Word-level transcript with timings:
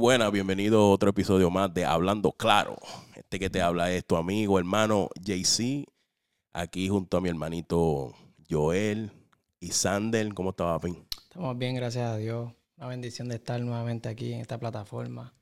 buenas, 0.00 0.32
bienvenido 0.32 0.80
a 0.80 0.90
otro 0.92 1.10
episodio 1.10 1.50
más 1.50 1.74
de 1.74 1.84
Hablando 1.84 2.32
Claro. 2.32 2.78
Este 3.14 3.38
que 3.38 3.50
te 3.50 3.60
habla 3.60 3.92
es 3.92 4.02
tu 4.06 4.16
amigo, 4.16 4.58
hermano 4.58 5.10
JC, 5.20 5.84
aquí 6.54 6.88
junto 6.88 7.18
a 7.18 7.20
mi 7.20 7.28
hermanito 7.28 8.14
Joel 8.48 9.12
y 9.60 9.72
Sander. 9.72 10.32
¿Cómo 10.32 10.50
está, 10.50 10.64
papi? 10.64 10.96
Estamos 11.24 11.58
bien, 11.58 11.74
gracias 11.74 12.10
a 12.10 12.16
Dios. 12.16 12.50
Una 12.78 12.86
bendición 12.86 13.28
de 13.28 13.34
estar 13.34 13.60
nuevamente 13.60 14.08
aquí 14.08 14.32
en 14.32 14.40
esta 14.40 14.56
plataforma. 14.56 15.34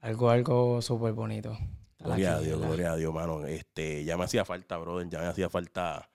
Algo, 0.00 0.30
algo 0.30 0.80
súper 0.80 1.12
bonito. 1.12 1.58
Gloria 1.98 2.36
a 2.36 2.40
Dios, 2.40 2.60
gloria 2.60 2.92
a 2.92 2.96
Dios, 2.96 3.12
mano. 3.12 3.44
Este, 3.46 4.04
ya 4.04 4.16
me 4.16 4.26
hacía 4.26 4.44
falta, 4.44 4.76
brother, 4.76 5.08
ya 5.08 5.18
me 5.18 5.26
hacía 5.26 5.50
falta 5.50 6.08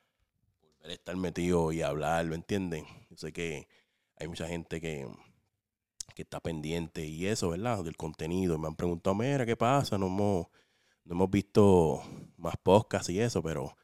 volver 0.62 0.91
a 0.91 0.93
estar 0.93 1.17
metido 1.17 1.73
y 1.73 1.81
hablar, 1.81 2.23
¿lo 2.23 2.35
entienden? 2.35 2.85
Yo 3.09 3.17
sé 3.17 3.34
que 3.34 3.67
hay 4.15 4.29
mucha 4.29 4.48
gente 4.48 4.79
que 4.79 5.05
que 6.13 6.23
está 6.23 6.40
pendiente 6.40 7.05
y 7.05 7.26
eso, 7.26 7.49
¿verdad? 7.49 7.84
Del 7.84 7.98
contenido. 7.98 8.58
Me 8.58 8.67
han 8.67 8.76
preguntado, 8.76 9.16
mira, 9.16 9.45
¿qué 9.45 9.55
pasa? 9.55 9.98
No 9.98 10.08
hemos, 10.08 10.48
no 11.05 11.13
hemos 11.16 11.30
visto 11.30 12.02
más 12.38 12.55
podcasts 12.62 13.09
y 13.09 13.20
eso, 13.20 13.41
pero 13.41 13.76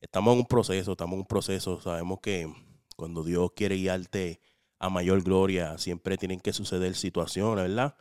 estamos 0.00 0.34
en 0.34 0.40
un 0.40 0.46
proceso, 0.46 0.92
estamos 0.92 1.14
en 1.14 1.20
un 1.20 1.26
proceso. 1.26 1.80
Sabemos 1.80 2.20
que 2.20 2.52
cuando 2.96 3.22
Dios 3.24 3.50
quiere 3.54 3.76
guiarte 3.76 4.40
a 4.78 4.90
mayor 4.90 5.22
gloria, 5.22 5.78
siempre 5.78 6.16
tienen 6.18 6.40
que 6.40 6.52
suceder 6.52 6.94
situaciones, 6.94 7.68
¿verdad? 7.68 7.94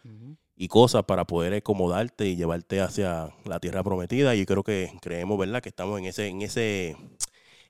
Y 0.56 0.68
cosas 0.68 1.04
para 1.04 1.26
poder 1.26 1.54
acomodarte 1.54 2.28
y 2.28 2.36
llevarte 2.36 2.82
hacia 2.82 3.34
la 3.46 3.60
tierra 3.60 3.84
prometida. 3.84 4.36
Y 4.36 4.46
creo 4.46 4.64
que 4.64 4.92
creemos, 5.02 5.38
¿verdad? 5.38 5.62
Que 5.62 5.70
estamos 5.70 6.00
en 6.00 6.06
ese, 6.06 6.28
en 6.28 6.42
ese, 6.42 6.98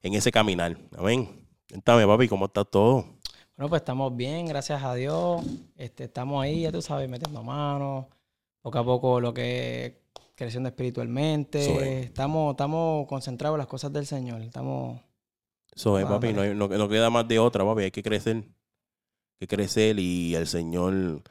en 0.01 0.13
ese 0.13 0.31
caminar. 0.31 0.77
Amén. 0.97 1.47
Cuéntame, 1.69 2.05
papi, 2.05 2.27
¿cómo 2.27 2.45
está 2.45 2.63
todo? 2.63 3.14
Bueno, 3.57 3.69
pues 3.69 3.83
estamos 3.83 4.13
bien, 4.13 4.47
gracias 4.47 4.83
a 4.83 4.93
Dios. 4.95 5.41
Este, 5.77 6.05
estamos 6.05 6.43
ahí, 6.43 6.63
ya 6.63 6.73
tú 6.73 6.81
sabes, 6.81 7.07
metiendo 7.07 7.41
manos. 7.41 8.05
Poco 8.61 8.79
a 8.79 8.83
poco 8.83 9.21
lo 9.21 9.33
que 9.33 9.85
es 9.85 9.93
creciendo 10.35 10.67
espiritualmente. 10.67 12.01
Estamos, 12.01 12.51
estamos 12.51 13.07
concentrados 13.07 13.55
en 13.55 13.59
las 13.59 13.67
cosas 13.67 13.93
del 13.93 14.05
Señor. 14.05 14.41
Estamos. 14.41 14.99
Eso 15.73 15.97
es, 15.97 16.05
papi. 16.05 16.33
No, 16.33 16.53
no, 16.53 16.89
queda 16.89 17.09
más 17.09 17.29
de 17.29 17.39
otra, 17.39 17.63
papi. 17.63 17.83
Hay 17.83 17.91
que 17.91 18.03
crecer. 18.03 18.35
Hay 18.35 19.39
que 19.39 19.47
crecer 19.47 19.99
y 19.99 20.35
el 20.35 20.47
Señor 20.47 21.21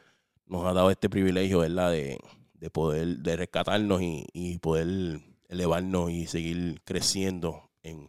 nos 0.46 0.64
ha 0.64 0.72
dado 0.72 0.90
este 0.90 1.10
privilegio, 1.10 1.58
¿verdad? 1.58 1.90
De, 1.90 2.18
de 2.54 2.70
poder, 2.70 3.18
de 3.18 3.36
rescatarnos 3.36 4.00
y, 4.00 4.24
y, 4.32 4.56
poder 4.58 5.20
elevarnos 5.48 6.10
y 6.10 6.26
seguir 6.26 6.80
creciendo 6.84 7.70
en, 7.82 8.06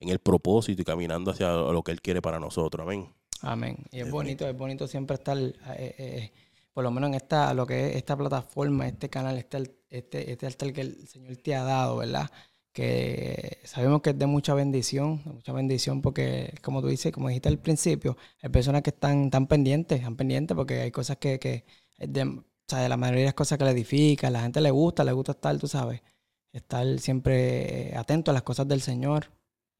en 0.00 0.08
el 0.08 0.18
propósito 0.18 0.82
y 0.82 0.84
caminando 0.84 1.30
hacia 1.30 1.52
lo 1.52 1.82
que 1.84 1.92
Él 1.92 2.02
quiere 2.02 2.20
para 2.20 2.40
nosotros. 2.40 2.84
Amén. 2.84 3.08
Amén. 3.42 3.76
Y 3.90 4.00
es 4.00 4.10
bonito, 4.10 4.48
es 4.48 4.56
bonito 4.56 4.86
siempre 4.86 5.16
estar, 5.16 5.36
eh, 5.36 5.54
eh, 5.76 6.32
por 6.72 6.84
lo 6.84 6.90
menos 6.92 7.08
en 7.08 7.14
esta, 7.14 7.52
lo 7.54 7.66
que 7.66 7.90
es 7.90 7.96
esta 7.96 8.16
plataforma, 8.16 8.86
este 8.86 9.10
canal, 9.10 9.36
este, 9.36 9.76
este, 9.90 10.30
este 10.30 10.46
altar 10.46 10.72
que 10.72 10.80
el 10.82 11.08
Señor 11.08 11.36
te 11.36 11.54
ha 11.56 11.64
dado, 11.64 11.96
¿verdad? 11.98 12.30
Que 12.72 13.58
sabemos 13.64 14.00
que 14.00 14.10
es 14.10 14.18
de 14.18 14.26
mucha 14.26 14.54
bendición, 14.54 15.22
de 15.24 15.32
mucha 15.32 15.52
bendición 15.52 16.00
porque, 16.02 16.54
como 16.62 16.80
tú 16.80 16.88
dices, 16.88 17.12
como 17.12 17.28
dijiste 17.28 17.48
al 17.48 17.58
principio, 17.58 18.16
hay 18.40 18.48
personas 18.50 18.82
que 18.82 18.90
están 18.90 19.30
tan 19.30 19.48
pendientes, 19.48 19.98
están 19.98 20.16
pendientes 20.16 20.56
porque 20.56 20.80
hay 20.80 20.90
cosas 20.92 21.16
que, 21.18 21.38
que 21.40 21.64
de, 21.98 22.22
o 22.22 22.44
sea, 22.68 22.78
de 22.80 22.88
la 22.88 22.96
mayoría 22.96 23.22
de 23.22 23.26
las 23.26 23.34
cosas 23.34 23.58
que 23.58 23.64
le 23.64 23.72
edifican, 23.72 24.32
la 24.32 24.42
gente 24.42 24.60
le 24.60 24.70
gusta, 24.70 25.04
le 25.04 25.12
gusta 25.12 25.32
estar, 25.32 25.58
tú 25.58 25.66
sabes, 25.66 26.00
estar 26.52 26.86
siempre 27.00 27.92
atento 27.96 28.30
a 28.30 28.34
las 28.34 28.42
cosas 28.44 28.68
del 28.68 28.82
Señor. 28.82 29.30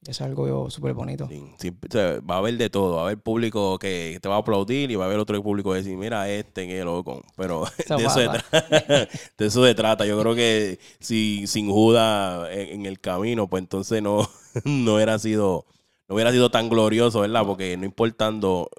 Es 0.06 0.20
algo 0.20 0.68
súper 0.68 0.94
bonito. 0.94 1.28
Sí, 1.58 1.70
va 1.70 2.34
a 2.34 2.38
haber 2.38 2.56
de 2.56 2.68
todo. 2.68 2.96
Va 2.96 3.02
a 3.02 3.04
haber 3.04 3.18
público 3.18 3.78
que 3.78 4.18
te 4.20 4.28
va 4.28 4.34
a 4.34 4.38
aplaudir 4.38 4.90
y 4.90 4.96
va 4.96 5.04
a 5.04 5.06
haber 5.06 5.20
otro 5.20 5.40
público 5.40 5.70
que 5.70 5.76
decir, 5.76 5.96
mira, 5.96 6.28
este, 6.28 6.66
que 6.66 6.82
loco. 6.82 7.22
Pero 7.36 7.64
de, 7.88 8.04
eso 8.04 8.18
de, 9.38 9.46
eso 9.46 9.64
se 9.64 9.74
trata. 9.76 10.04
Yo 10.04 10.20
creo 10.20 10.34
que 10.34 10.80
si 10.98 11.46
sin 11.46 11.70
Judas 11.70 12.48
en, 12.50 12.84
el 12.84 12.98
camino, 12.98 13.46
pues 13.46 13.62
entonces 13.62 14.02
no, 14.02 14.28
no, 14.64 14.94
hubiera 14.96 15.20
sido, 15.20 15.66
no 16.08 16.16
hubiera 16.16 16.32
sido 16.32 16.50
tan 16.50 16.68
glorioso, 16.68 17.20
¿verdad? 17.20 17.46
Porque 17.46 17.76
no 17.76 17.84
importando 17.84 18.70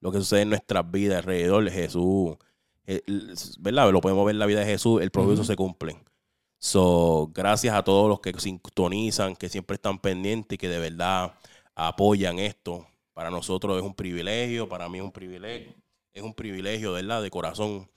lo 0.00 0.10
que 0.10 0.18
sucede 0.18 0.42
en 0.42 0.50
nuestras 0.50 0.90
vidas 0.90 1.18
alrededor 1.18 1.64
de 1.64 1.70
Jesús, 1.70 2.36
eh, 2.86 3.02
¿verdad? 3.60 3.92
Lo 3.92 4.00
podemos 4.00 4.24
ver 4.24 4.34
en 4.34 4.38
la 4.38 4.46
vida 4.46 4.60
de 4.60 4.66
Jesús, 4.66 5.02
el 5.02 5.10
propósito 5.10 5.44
se 5.44 5.54
cumple. 5.54 5.98
So, 6.64 7.28
gracias 7.34 7.74
a 7.74 7.82
todos 7.82 8.08
los 8.08 8.20
que 8.20 8.32
sintonizan, 8.38 9.34
que 9.34 9.48
siempre 9.48 9.74
están 9.74 9.98
pendientes 9.98 10.54
y 10.54 10.58
que 10.58 10.68
de 10.68 10.78
verdad 10.78 11.34
apoyan 11.74 12.38
esto. 12.38 12.86
Para 13.12 13.30
nosotros 13.30 13.76
es 13.78 13.82
un 13.82 13.94
privilegio, 13.94 14.68
para 14.68 14.88
mí 14.88 14.98
es 14.98 15.04
un 15.04 15.10
privilegio, 15.12 15.74
es 16.12 16.22
un 16.22 16.34
privilegio, 16.34 16.92
¿verdad? 16.92 17.20
De 17.20 17.30
corazón 17.30 17.90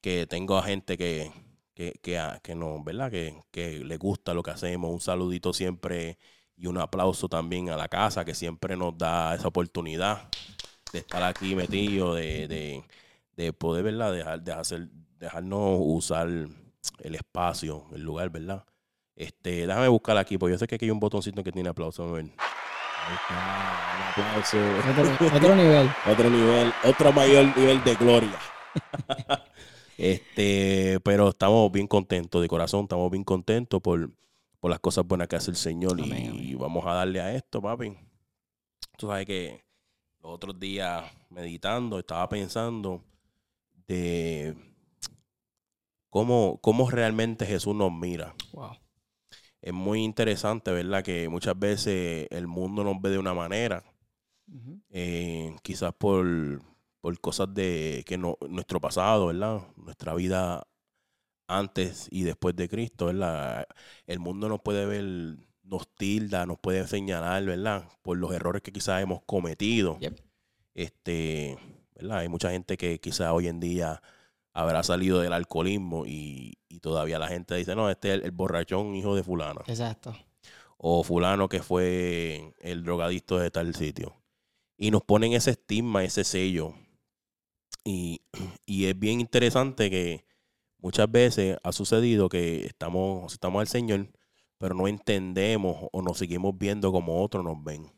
que 0.00 0.26
tengo 0.26 0.56
a 0.56 0.62
gente 0.62 0.96
que, 0.96 1.30
que, 1.74 1.92
que, 2.02 2.18
que 2.42 2.54
no, 2.54 2.82
¿verdad? 2.82 3.10
Que, 3.10 3.38
que 3.50 3.80
le 3.80 3.98
gusta 3.98 4.32
lo 4.34 4.42
que 4.42 4.52
hacemos. 4.52 4.90
Un 4.90 5.00
saludito 5.00 5.52
siempre 5.52 6.18
y 6.56 6.68
un 6.68 6.78
aplauso 6.78 7.28
también 7.28 7.68
a 7.70 7.76
la 7.76 7.88
casa 7.88 8.24
que 8.24 8.34
siempre 8.34 8.76
nos 8.78 8.96
da 8.96 9.34
esa 9.34 9.48
oportunidad 9.48 10.30
de 10.92 11.00
estar 11.00 11.22
aquí 11.22 11.54
metido, 11.54 12.14
de, 12.14 12.48
de, 12.48 12.84
de 13.36 13.52
poder, 13.52 13.84
¿verdad? 13.84 14.12
Dejar, 14.14 14.42
de 14.42 14.52
hacer, 14.52 14.88
dejarnos 15.18 15.78
usar 15.82 16.28
el 16.98 17.14
espacio, 17.14 17.86
el 17.92 18.02
lugar, 18.02 18.30
¿verdad? 18.30 18.64
Este, 19.14 19.66
déjame 19.66 19.88
buscar 19.88 20.16
aquí, 20.18 20.36
porque 20.36 20.52
yo 20.52 20.58
sé 20.58 20.66
que 20.66 20.74
aquí 20.74 20.84
hay 20.84 20.90
un 20.90 21.00
botoncito 21.00 21.42
que 21.42 21.52
tiene 21.52 21.70
aplauso. 21.70 22.04
A 22.04 22.12
ver. 22.12 22.24
Ahí 22.24 23.14
está, 23.14 24.16
un 24.16 24.24
aplauso. 24.24 25.36
Otro, 25.36 25.56
nivel. 25.56 25.90
otro 26.06 26.30
nivel, 26.30 26.72
otro 26.84 27.12
mayor 27.12 27.56
nivel 27.56 27.82
de 27.82 27.94
gloria. 27.94 28.38
este, 29.98 31.00
pero 31.02 31.30
estamos 31.30 31.72
bien 31.72 31.86
contentos 31.86 32.42
de 32.42 32.48
corazón, 32.48 32.82
estamos 32.82 33.10
bien 33.10 33.24
contentos 33.24 33.80
por, 33.80 34.10
por 34.60 34.70
las 34.70 34.80
cosas 34.80 35.06
buenas 35.06 35.28
que 35.28 35.36
hace 35.36 35.50
el 35.50 35.56
Señor 35.56 35.98
y, 36.00 36.54
vamos 36.54 36.84
a 36.86 36.92
darle 36.92 37.20
a 37.20 37.34
esto, 37.34 37.62
papi. 37.62 37.96
Tú 38.98 39.06
sabes 39.06 39.24
que 39.24 39.64
los 40.20 40.32
otros 40.32 40.58
días 40.58 41.04
meditando, 41.30 41.98
estaba 41.98 42.28
pensando 42.28 43.02
de 43.86 44.54
cómo, 46.16 46.58
cómo 46.62 46.88
realmente 46.88 47.44
Jesús 47.44 47.74
nos 47.74 47.92
mira. 47.92 48.34
Es 49.60 49.74
muy 49.74 50.02
interesante, 50.02 50.72
¿verdad? 50.72 51.02
Que 51.04 51.28
muchas 51.28 51.58
veces 51.58 52.26
el 52.30 52.46
mundo 52.46 52.82
nos 52.84 53.02
ve 53.02 53.10
de 53.10 53.18
una 53.18 53.34
manera, 53.34 53.84
eh, 54.88 55.54
quizás 55.62 55.92
por, 55.92 56.26
por 57.02 57.20
cosas 57.20 57.52
de 57.52 58.02
que 58.06 58.16
no, 58.16 58.38
nuestro 58.48 58.80
pasado, 58.80 59.26
¿verdad? 59.26 59.60
Nuestra 59.76 60.14
vida 60.14 60.66
antes 61.48 62.08
y 62.10 62.22
después 62.22 62.56
de 62.56 62.70
Cristo, 62.70 63.06
¿verdad? 63.06 63.66
El 64.06 64.18
mundo 64.18 64.48
nos 64.48 64.62
puede 64.62 64.86
ver, 64.86 65.36
nos 65.64 65.86
tilda, 65.96 66.46
nos 66.46 66.58
puede 66.58 66.88
señalar, 66.88 67.44
¿verdad? 67.44 67.90
Por 68.00 68.16
los 68.16 68.32
errores 68.32 68.62
que 68.62 68.72
quizás 68.72 69.02
hemos 69.02 69.20
cometido. 69.26 69.98
Este, 70.72 71.58
¿verdad? 71.94 72.20
Hay 72.20 72.28
mucha 72.30 72.52
gente 72.52 72.78
que 72.78 73.00
quizás 73.00 73.32
hoy 73.32 73.48
en 73.48 73.60
día 73.60 74.00
habrá 74.56 74.82
salido 74.82 75.20
del 75.20 75.34
alcoholismo 75.34 76.06
y, 76.06 76.54
todavía 76.80 77.18
la 77.18 77.28
gente 77.28 77.54
dice, 77.56 77.74
no, 77.74 77.90
este 77.90 78.14
es 78.14 78.22
el, 78.22 78.30
borrachón 78.30 78.94
hijo 78.94 79.16
de 79.16 79.22
fulano. 79.22 79.62
Exacto. 79.66 80.14
O 80.76 81.02
fulano 81.02 81.48
que 81.48 81.62
fue 81.62 82.54
el 82.60 82.84
drogadicto 82.84 83.38
de 83.38 83.50
tal 83.50 83.74
sitio. 83.74 84.14
Y 84.76 84.90
nos 84.90 85.02
ponen 85.02 85.32
ese 85.32 85.52
estigma, 85.52 86.04
ese 86.04 86.22
sello. 86.22 86.74
Y, 87.84 88.22
es 88.66 88.98
bien 88.98 89.20
interesante 89.20 89.90
que 89.90 90.24
muchas 90.78 91.10
veces 91.10 91.58
ha 91.62 91.72
sucedido 91.72 92.28
que 92.28 92.66
estamos, 92.66 93.32
estamos 93.32 93.60
al 93.60 93.68
Señor, 93.68 94.08
pero 94.58 94.74
no 94.74 94.86
entendemos 94.86 95.88
o 95.92 96.02
nos 96.02 96.18
seguimos 96.18 96.56
viendo 96.56 96.92
como 96.92 97.22
otros 97.22 97.44
nos 97.44 97.62
ven. 97.62 97.90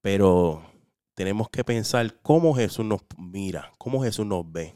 Pero 0.00 0.64
tenemos 1.14 1.48
que 1.50 1.64
pensar 1.64 2.20
cómo 2.22 2.54
Jesús 2.54 2.84
nos 2.84 3.02
mira, 3.18 3.72
cómo 3.78 4.02
Jesús 4.02 4.26
nos 4.26 4.50
ve. 4.50 4.74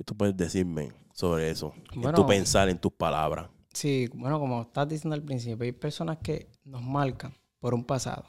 ¿Qué 0.00 0.04
tú 0.04 0.16
puedes 0.16 0.34
decirme 0.34 0.94
sobre 1.12 1.50
eso? 1.50 1.74
en 1.92 2.14
tu 2.14 2.26
pensar, 2.26 2.70
en 2.70 2.78
tus 2.78 2.90
palabras. 2.90 3.50
Sí, 3.74 4.08
bueno, 4.14 4.40
como 4.40 4.62
estás 4.62 4.88
diciendo 4.88 5.14
al 5.14 5.22
principio, 5.22 5.62
hay 5.62 5.72
personas 5.72 6.16
que 6.22 6.48
nos 6.64 6.80
marcan 6.80 7.34
por 7.58 7.74
un 7.74 7.84
pasado. 7.84 8.24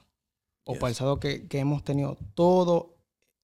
O 0.65 0.75
pasado 0.75 1.17
que, 1.17 1.47
hemos 1.49 1.81
tenido. 1.85 2.17
Todo 2.33 2.97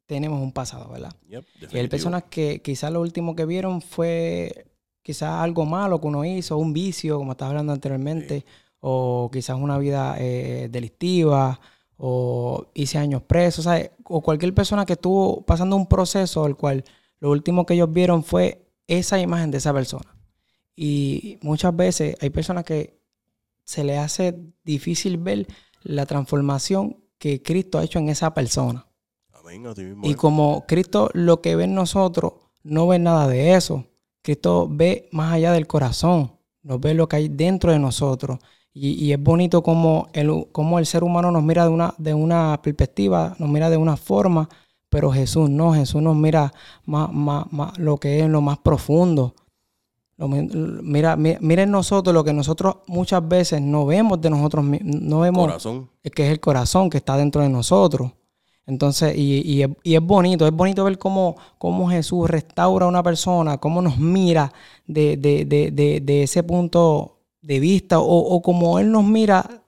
tenemos 0.06 0.42
un 0.42 0.52
pasado, 0.52 0.90
¿verdad? 0.90 1.16
y 1.26 1.78
hay 1.78 1.88
personas 1.88 2.24
que 2.30 2.62
quizás 2.62 2.92
lo 2.92 3.00
último 3.00 3.34
que 3.34 3.46
vieron 3.46 3.82
fue 3.82 4.74
quizás 5.02 5.42
algo 5.42 5.66
malo 5.66 6.02
que 6.02 6.08
uno 6.08 6.26
hizo, 6.26 6.58
un 6.58 6.74
vicio, 6.74 7.20
como 7.20 7.32
estabas 7.32 7.52
hablando 7.52 7.72
anteriormente, 7.72 8.44
o 8.82 9.30
quizás 9.32 9.58
una 9.58 9.78
vida 9.78 10.18
eh, 10.20 10.68
delictiva, 10.70 11.62
o 11.96 12.72
hice 12.74 12.98
años 12.98 13.22
presos, 13.22 13.64
¿sabes? 13.64 13.92
o 14.04 14.20
cualquier 14.20 14.54
persona 14.54 14.86
que 14.86 14.94
estuvo 14.94 15.46
pasando 15.46 15.78
un 15.78 15.88
proceso 15.88 16.46
el 16.46 16.58
cual 16.58 16.84
lo 17.20 17.32
último 17.32 17.66
que 17.66 17.74
ellos 17.74 17.92
vieron 17.92 18.24
fue 18.24 18.68
esa 18.88 19.20
imagen 19.20 19.52
de 19.52 19.58
esa 19.58 19.74
persona. 19.74 20.16
Y 20.76 21.40
muchas 21.42 21.76
veces 21.76 22.16
hay 22.22 22.30
personas 22.30 22.64
que 22.64 23.00
se 23.64 23.84
les 23.84 24.00
hace 24.00 24.40
difícil 24.64 25.18
ver 25.18 25.48
la 25.84 26.06
transformación 26.06 26.98
que 27.18 27.42
Cristo 27.42 27.80
ha 27.80 27.84
hecho 27.84 28.00
en 28.00 28.10
esa 28.10 28.34
persona. 28.34 28.86
y 30.04 30.14
como 30.16 30.66
Cristo 30.68 31.10
lo 31.14 31.42
que 31.42 31.56
ve 31.56 31.64
en 31.64 31.74
nosotros, 31.74 32.34
no 32.64 32.88
ve 32.88 33.00
nada 33.00 33.28
de 33.28 33.56
eso. 33.56 33.86
Cristo 34.22 34.68
ve 34.70 35.10
más 35.12 35.34
allá 35.34 35.54
del 35.54 35.68
corazón, 35.68 36.38
nos 36.62 36.80
ve 36.80 36.94
lo 36.94 37.08
que 37.08 37.16
hay 37.16 37.30
dentro 37.30 37.72
de 37.72 37.80
nosotros. 37.80 38.40
Y, 38.80 39.12
es 39.12 39.20
bonito 39.20 39.64
como 39.64 40.08
el, 40.14 40.50
como 40.52 40.78
el 40.78 40.86
ser 40.86 41.04
humano 41.04 41.32
nos 41.32 41.42
mira 41.42 41.64
de 41.64 41.72
una, 41.72 41.96
de 41.98 42.14
una 42.14 42.62
perspectiva, 42.62 43.36
nos 43.40 43.50
mira 43.50 43.72
de 43.72 43.78
una 43.78 43.98
forma, 43.98 44.50
pero 44.90 45.12
Jesús 45.12 45.50
no, 45.50 45.74
Jesús 45.74 46.02
nos 46.02 46.16
mira 46.16 46.54
más, 46.86 47.12
más, 47.12 47.78
lo 47.78 47.98
que 47.98 48.20
es 48.20 48.30
lo 48.30 48.42
más 48.42 48.58
profundo. 48.60 49.36
mira, 50.18 51.16
mira, 51.16 51.64
en 51.64 51.72
nosotros 51.72 52.14
lo 52.14 52.24
que 52.24 52.34
nosotros 52.34 52.78
muchas 52.88 53.28
veces 53.28 53.62
no 53.62 53.86
vemos 53.86 54.22
de 54.22 54.30
nosotros, 54.30 54.66
no 54.82 55.20
vemos 55.20 55.48
corazón. 55.48 55.90
que 56.04 56.26
es 56.26 56.32
el 56.32 56.40
corazón 56.40 56.90
que 56.90 56.98
está 56.98 57.18
dentro 57.18 57.42
de 57.42 57.50
nosotros. 57.50 58.12
Entonces, 58.68 59.18
y, 59.18 59.64
es, 59.64 60.02
bonito, 60.02 60.46
es 60.46 60.52
bonito 60.52 60.84
ver 60.84 60.98
cómo, 60.98 61.38
cómo, 61.58 61.90
Jesús 61.90 62.30
restaura 62.30 62.86
a 62.86 62.90
una 62.90 63.02
persona, 63.02 63.58
cómo 63.60 63.82
nos 63.82 63.98
mira 63.98 64.52
de, 64.86 65.16
de, 65.16 65.46
de, 65.46 66.02
de 66.02 66.24
ese 66.24 66.44
punto 66.44 67.20
de 67.42 67.62
vista, 67.62 68.00
o, 68.00 68.18
o, 68.18 68.42
como 68.42 68.78
Él 68.78 68.92
nos 68.92 69.06
mira, 69.06 69.64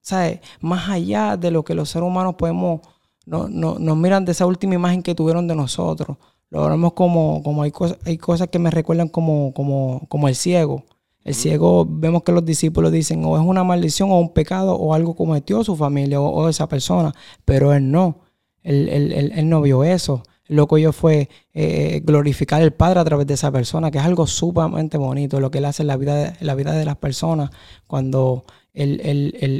¿sabes? 0.00 0.40
Más 0.60 0.88
allá 0.88 1.36
de 1.36 1.50
lo 1.50 1.62
que 1.62 1.74
los 1.74 1.90
seres 1.90 2.08
humanos 2.08 2.36
podemos, 2.36 2.80
no, 3.28 3.48
no, 3.48 3.78
nos 3.78 3.96
miran 3.96 4.24
de 4.24 4.32
esa 4.32 4.46
última 4.46 4.74
imagen 4.74 5.02
que 5.02 5.14
tuvieron 5.14 5.46
de 5.46 5.54
nosotros. 5.54 6.16
Lo 6.50 6.68
vemos 6.68 6.94
como, 6.94 7.42
como 7.42 7.62
hay, 7.62 7.70
cosas, 7.70 7.98
hay 8.06 8.16
cosas 8.16 8.48
que 8.48 8.58
me 8.58 8.70
recuerdan 8.70 9.08
como, 9.08 9.52
como, 9.52 10.06
como 10.08 10.28
el 10.28 10.34
ciego. 10.34 10.84
El 11.24 11.34
ciego, 11.34 11.86
vemos 11.86 12.22
que 12.22 12.32
los 12.32 12.44
discípulos 12.44 12.90
dicen, 12.90 13.22
o 13.24 13.36
es 13.36 13.44
una 13.44 13.64
maldición 13.64 14.10
o 14.10 14.18
un 14.18 14.32
pecado 14.32 14.74
o 14.76 14.94
algo 14.94 15.14
cometió 15.14 15.62
su 15.62 15.76
familia 15.76 16.20
o 16.20 16.48
esa 16.48 16.68
persona, 16.68 17.12
pero 17.44 17.74
él 17.74 17.90
no. 17.90 18.20
Él, 18.62 19.48
no 19.48 19.60
vio 19.60 19.84
eso. 19.84 20.22
Lo 20.46 20.66
que 20.66 20.80
yo 20.80 20.92
fue 20.92 21.28
eh, 21.52 22.00
glorificar 22.04 22.62
al 22.62 22.72
Padre 22.72 23.00
a 23.00 23.04
través 23.04 23.26
de 23.26 23.34
esa 23.34 23.52
persona, 23.52 23.90
que 23.90 23.98
es 23.98 24.04
algo 24.04 24.26
sumamente 24.26 24.96
bonito, 24.96 25.40
lo 25.40 25.50
que 25.50 25.58
él 25.58 25.66
hace 25.66 25.82
en 25.82 25.88
la 25.88 25.96
vida 25.96 26.14
de, 26.14 26.32
la 26.40 26.54
vida 26.54 26.72
de 26.72 26.86
las 26.86 26.96
personas 26.96 27.50
cuando 27.86 28.44
él, 28.72 29.00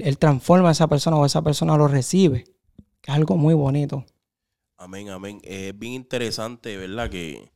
él, 0.05 0.19
transforma 0.19 0.71
a 0.71 0.73
esa 0.73 0.87
persona 0.87 1.17
o 1.17 1.27
esa 1.27 1.43
persona 1.43 1.77
lo 1.77 1.89
recibe. 1.89 2.45
Es 3.09 3.15
algo 3.15 3.39
muy 3.39 3.55
bonito. 3.55 4.05
Amén, 4.77 5.09
amén. 5.09 5.41
Es 5.43 5.77
bien 5.77 5.95
interesante, 5.95 6.77
¿verdad? 6.77 7.09
Que, 7.09 7.51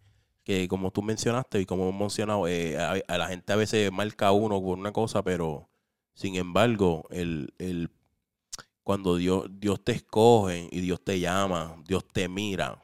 que 0.44 0.66
como 0.66 0.90
tú 0.90 1.02
mencionaste 1.02 1.60
y 1.60 1.66
como 1.66 1.88
hemos 1.90 2.00
mencionado, 2.00 2.48
eh, 2.48 2.78
a, 2.78 3.18
la 3.18 3.28
gente 3.28 3.52
a 3.52 3.56
veces 3.56 3.92
marca 3.92 4.32
uno 4.32 4.60
por 4.62 4.78
una 4.78 4.92
cosa, 4.92 5.22
pero 5.22 5.68
sin 6.14 6.36
embargo, 6.36 7.06
el, 7.10 7.52
el 7.58 7.90
cuando 8.82 9.16
Dios, 9.16 9.44
Dios 9.50 9.84
te 9.84 9.92
escoge 9.92 10.68
y 10.72 10.80
Dios 10.80 11.04
te 11.04 11.20
llama, 11.20 11.76
Dios 11.86 12.08
te 12.10 12.30
mira, 12.30 12.82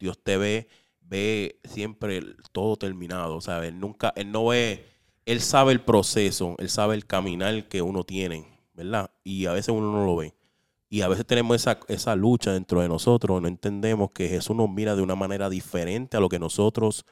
Dios 0.00 0.18
te 0.20 0.36
ve, 0.36 0.68
ve 1.00 1.60
siempre 1.62 2.20
todo 2.50 2.76
terminado, 2.76 3.40
¿sabes? 3.40 3.72
Nunca, 3.72 4.12
Él 4.16 4.32
no 4.32 4.46
ve, 4.46 4.86
Él 5.24 5.40
sabe 5.40 5.70
el 5.70 5.80
proceso, 5.80 6.56
Él 6.58 6.68
sabe 6.68 6.96
el 6.96 7.06
caminar 7.06 7.68
que 7.68 7.80
uno 7.80 8.02
tiene, 8.02 8.58
¿verdad? 8.74 9.12
Y 9.22 9.46
a 9.46 9.52
veces 9.52 9.68
uno 9.68 9.92
no 9.92 10.04
lo 10.04 10.16
ve. 10.16 10.34
Y 10.88 11.02
a 11.02 11.08
veces 11.08 11.26
tenemos 11.26 11.56
esa, 11.56 11.78
esa 11.88 12.16
lucha 12.16 12.52
dentro 12.52 12.80
de 12.80 12.88
nosotros, 12.88 13.42
no 13.42 13.48
entendemos 13.48 14.10
que 14.10 14.28
Jesús 14.28 14.56
nos 14.56 14.70
mira 14.70 14.96
de 14.96 15.02
una 15.02 15.14
manera 15.14 15.50
diferente 15.50 16.16
a 16.16 16.20
lo 16.20 16.28
que 16.28 16.38
nosotros, 16.38 17.04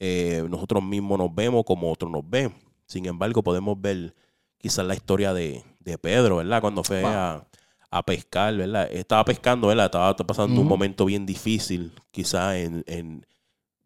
eh, 0.00 0.44
nosotros 0.50 0.82
mismos 0.82 1.18
nos 1.18 1.34
vemos 1.34 1.64
como 1.64 1.92
otros 1.92 2.10
nos 2.10 2.28
ven. 2.28 2.52
Sin 2.86 3.06
embargo, 3.06 3.42
podemos 3.42 3.80
ver 3.80 4.14
quizás 4.58 4.84
la 4.84 4.94
historia 4.94 5.32
de, 5.32 5.64
Pedro, 6.00 6.36
¿verdad? 6.36 6.60
Cuando 6.60 6.84
fue 6.84 7.04
a, 7.04 7.44
a 7.90 8.02
pescar, 8.04 8.56
¿verdad? 8.56 8.88
Estaba 8.92 9.24
pescando, 9.24 9.68
¿verdad? 9.68 9.86
Estaba 9.86 10.16
pasando 10.16 10.60
un 10.60 10.66
momento 10.66 11.04
bien 11.04 11.26
difícil, 11.26 11.92
quizás 12.10 12.56
en, 12.56 13.26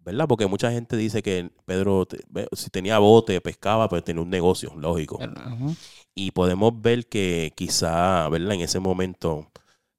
¿verdad? 0.05 0.27
Porque 0.29 0.47
mucha 0.47 0.71
gente 0.71 0.97
dice 0.97 1.23
que 1.23 1.51
Pedro, 1.65 2.07
si 2.53 2.71
tenía 2.71 2.99
bote, 2.99 3.41
pescaba, 3.41 3.89
pues 3.89 4.05
tenía 4.05 4.23
un 4.23 4.31
negocio, 4.31 4.75
lógico. 4.77 5.19
Y 6.15 6.31
podemos 6.33 6.81
ver 6.81 7.07
que 7.07 7.53
quizá, 7.57 8.29
¿verdad? 8.29 8.55
En 8.55 8.61
ese 8.61 8.81
momento 8.81 9.51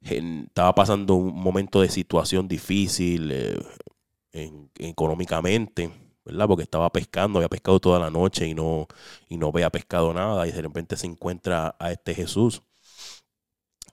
estaba 0.02 0.75
pasando 0.75 1.16
un 1.16 1.34
momento 1.34 1.81
de 1.81 1.90
situación 1.90 2.48
difícil 2.48 3.31
eh, 3.31 3.60
económicamente, 4.78 5.90
¿verdad? 6.24 6.48
Porque 6.48 6.63
estaba 6.63 6.92
pescando, 6.92 7.40
había 7.40 7.50
pescado 7.50 7.80
toda 7.80 8.00
la 8.00 8.12
noche 8.12 8.48
y 8.48 8.54
no, 8.54 8.88
y 9.28 9.38
no 9.38 9.48
había 9.48 9.69
pescado 9.72 10.13
nada 10.13 10.48
y 10.48 10.51
de 10.51 10.62
repente 10.62 10.98
se 10.98 11.08
encuentra 11.08 11.75
a 11.80 11.92
este 11.92 12.13
Jesús 12.13 12.62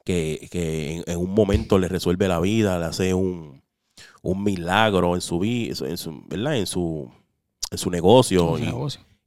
que, 0.05 1.03
en, 1.07 1.19
un 1.19 1.31
momento 1.31 1.79
le 1.79 1.89
resuelve 1.89 2.29
la 2.29 2.41
vida, 2.41 2.79
le 2.79 2.87
hace 2.87 3.15
un, 3.15 3.62
milagro 4.23 5.15
en 5.15 5.21
su 5.21 5.39
vida, 5.39 5.75
en 5.87 5.99
su, 5.99 6.23
¿verdad? 6.27 6.57
En 6.57 6.67
su, 6.67 7.11
en 7.71 7.79
su 7.79 7.91
negocio. 7.91 8.59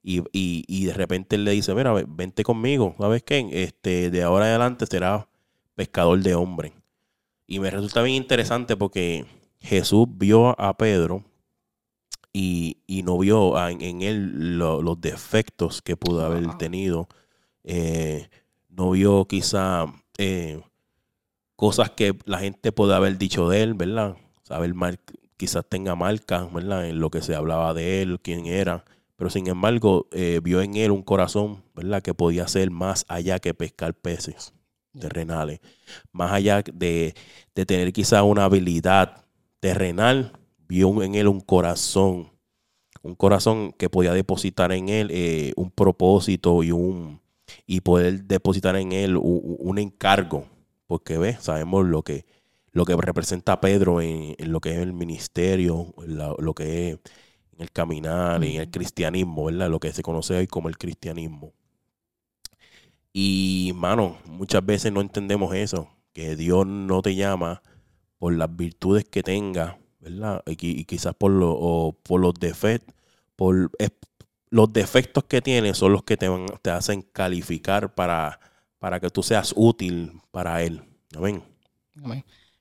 y, 0.01 0.23
Y, 0.31 0.85
de 0.85 0.93
repente 0.93 1.35
él 1.35 1.45
le 1.45 1.51
dice, 1.51 1.73
mira, 1.75 1.93
vente 2.07 2.43
conmigo, 2.43 2.95
¿sabes 2.97 3.23
qué? 3.23 3.47
Este, 3.51 4.09
de 4.09 4.23
ahora 4.23 4.45
en 4.45 4.51
adelante 4.51 4.85
será 4.85 5.27
pescador 5.75 6.19
de 6.19 6.35
hombres. 6.35 6.73
Y 7.47 7.59
me 7.59 7.69
resulta 7.69 8.01
bien 8.01 8.15
interesante 8.15 8.75
porque 8.77 9.25
Jesús 9.59 10.07
vio 10.09 10.59
a 10.59 10.77
Pedro 10.77 11.23
y, 12.31 12.77
no 13.03 13.17
vio 13.17 13.57
en, 13.67 14.01
él 14.01 14.57
los 14.57 15.01
defectos 15.01 15.81
que 15.81 15.95
pudo 15.95 16.25
haber 16.25 16.57
tenido. 16.57 17.07
Eh, 17.63 18.29
no 18.69 18.91
vio 18.91 19.25
quizá 19.25 19.85
eh, 20.17 20.61
cosas 21.55 21.91
que 21.91 22.15
la 22.25 22.39
gente 22.39 22.71
puede 22.71 22.93
haber 22.93 23.17
dicho 23.17 23.49
de 23.49 23.63
él, 23.63 23.73
¿verdad? 23.73 24.17
Saber 24.45 24.75
quizás 25.37 25.65
tenga 25.67 25.95
marcas, 25.95 26.53
¿verdad? 26.53 26.87
En 26.87 26.99
lo 26.99 27.09
que 27.09 27.21
se 27.21 27.33
hablaba 27.33 27.73
de 27.73 28.03
él, 28.03 28.19
quién 28.21 28.45
era. 28.45 28.85
Pero 29.15 29.29
sin 29.29 29.47
embargo, 29.47 30.07
eh, 30.11 30.39
vio 30.43 30.61
en 30.61 30.75
él 30.75 30.91
un 30.91 31.01
corazón, 31.01 31.63
¿verdad? 31.73 32.03
Que 32.03 32.13
podía 32.13 32.47
ser 32.47 32.69
más 32.69 33.05
allá 33.07 33.39
que 33.39 33.53
pescar 33.55 33.95
peces 33.95 34.53
terrenales. 34.99 35.61
Más 36.11 36.31
allá 36.31 36.61
de, 36.61 37.15
tener 37.53 37.91
quizás 37.91 38.21
una 38.21 38.45
habilidad 38.45 39.25
terrenal, 39.59 40.33
vio 40.67 41.01
en 41.01 41.15
él 41.15 41.27
un 41.27 41.41
corazón. 41.41 42.31
Un 43.01 43.15
corazón 43.15 43.73
que 43.73 43.89
podía 43.89 44.13
depositar 44.13 44.71
en 44.71 44.89
él 44.89 45.09
eh, 45.11 45.53
un 45.55 45.71
propósito 45.71 46.63
y 46.63 46.71
un, 46.71 47.19
y 47.65 47.81
poder 47.81 48.23
depositar 48.25 48.75
en 48.75 48.91
él 48.91 49.17
un, 49.17 49.77
encargo. 49.79 50.45
Porque 50.87 51.17
ve, 51.17 51.37
sabemos 51.39 51.85
lo 51.85 52.03
que, 52.03 52.25
lo 52.75 52.83
que 52.83 52.93
representa 52.97 53.61
Pedro 53.61 54.01
en, 54.01 54.35
lo 54.51 54.59
que 54.59 54.73
es 54.73 54.79
el 54.79 54.91
ministerio, 54.91 55.93
lo 55.97 56.53
que 56.53 56.89
es 56.89 56.99
en 57.53 57.61
el 57.61 57.71
caminar, 57.71 58.43
en 58.43 58.59
el 58.59 58.69
cristianismo, 58.69 59.45
¿verdad? 59.45 59.69
Lo 59.69 59.79
que 59.79 59.93
se 59.93 60.03
conoce 60.03 60.35
hoy 60.35 60.45
como 60.45 60.67
el 60.67 60.77
cristianismo. 60.77 61.53
Y, 63.13 63.71
mano, 63.75 64.17
muchas 64.25 64.65
veces 64.65 64.91
no 64.91 64.99
entendemos 64.99 65.55
eso, 65.55 65.89
que 66.11 66.35
Dios 66.35 66.67
no 66.67 67.01
te 67.01 67.15
llama 67.15 67.63
por 68.17 68.33
las 68.33 68.53
virtudes 68.53 69.05
que 69.05 69.23
tenga, 69.23 69.79
¿verdad? 70.01 70.43
Y, 70.45 70.83
quizás 70.83 71.15
por, 71.15 71.31
lo, 71.31 71.97
por 72.03 72.19
los 72.19 72.33
defectos, 72.33 72.93
por, 73.37 73.71
los 74.49 74.73
defectos 74.73 75.23
que 75.23 75.41
tienes 75.41 75.77
son 75.77 75.93
los 75.93 76.03
que 76.03 76.17
te, 76.17 76.27
te 76.61 76.71
hacen 76.71 77.03
calificar 77.03 77.95
para, 77.95 78.37
para 78.79 78.99
que 78.99 79.09
tú 79.09 79.23
seas 79.23 79.53
útil 79.55 80.19
para 80.31 80.61
Él. 80.61 80.83
Amén. 81.15 81.41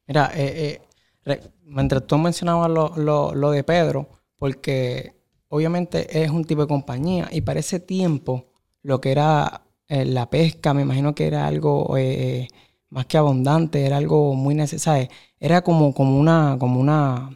Mira, 0.06 0.30
eh, 0.34 0.80
eh, 1.25 1.40
mientras 1.64 2.06
tú 2.06 2.18
mencionabas 2.18 2.70
lo, 2.70 3.50
de 3.50 3.64
Pedro, 3.64 4.08
porque 4.37 5.14
obviamente 5.49 6.23
es 6.23 6.30
un 6.30 6.44
tipo 6.44 6.62
de 6.62 6.68
compañía 6.68 7.28
y 7.30 7.40
para 7.40 7.61
ese 7.61 7.80
tiempo 7.80 8.46
lo 8.82 9.00
que 9.00 9.12
era 9.12 9.62
eh, 9.88 10.04
la 10.04 10.28
pesca, 10.28 10.75
me 10.75 10.82
imagino 10.82 11.14
que 11.14 11.26
era 11.26 11.46
algo 11.46 11.94
más 12.90 13.06
que 13.06 13.18
abundante, 13.18 13.87
era 13.87 13.96
algo 13.96 14.34
muy 14.34 14.54
necesario. 14.54 15.08
Era 15.40 15.62
como, 15.62 15.94
como 15.94 16.18
una, 16.18 16.56
como 16.58 16.80
una 16.80 17.30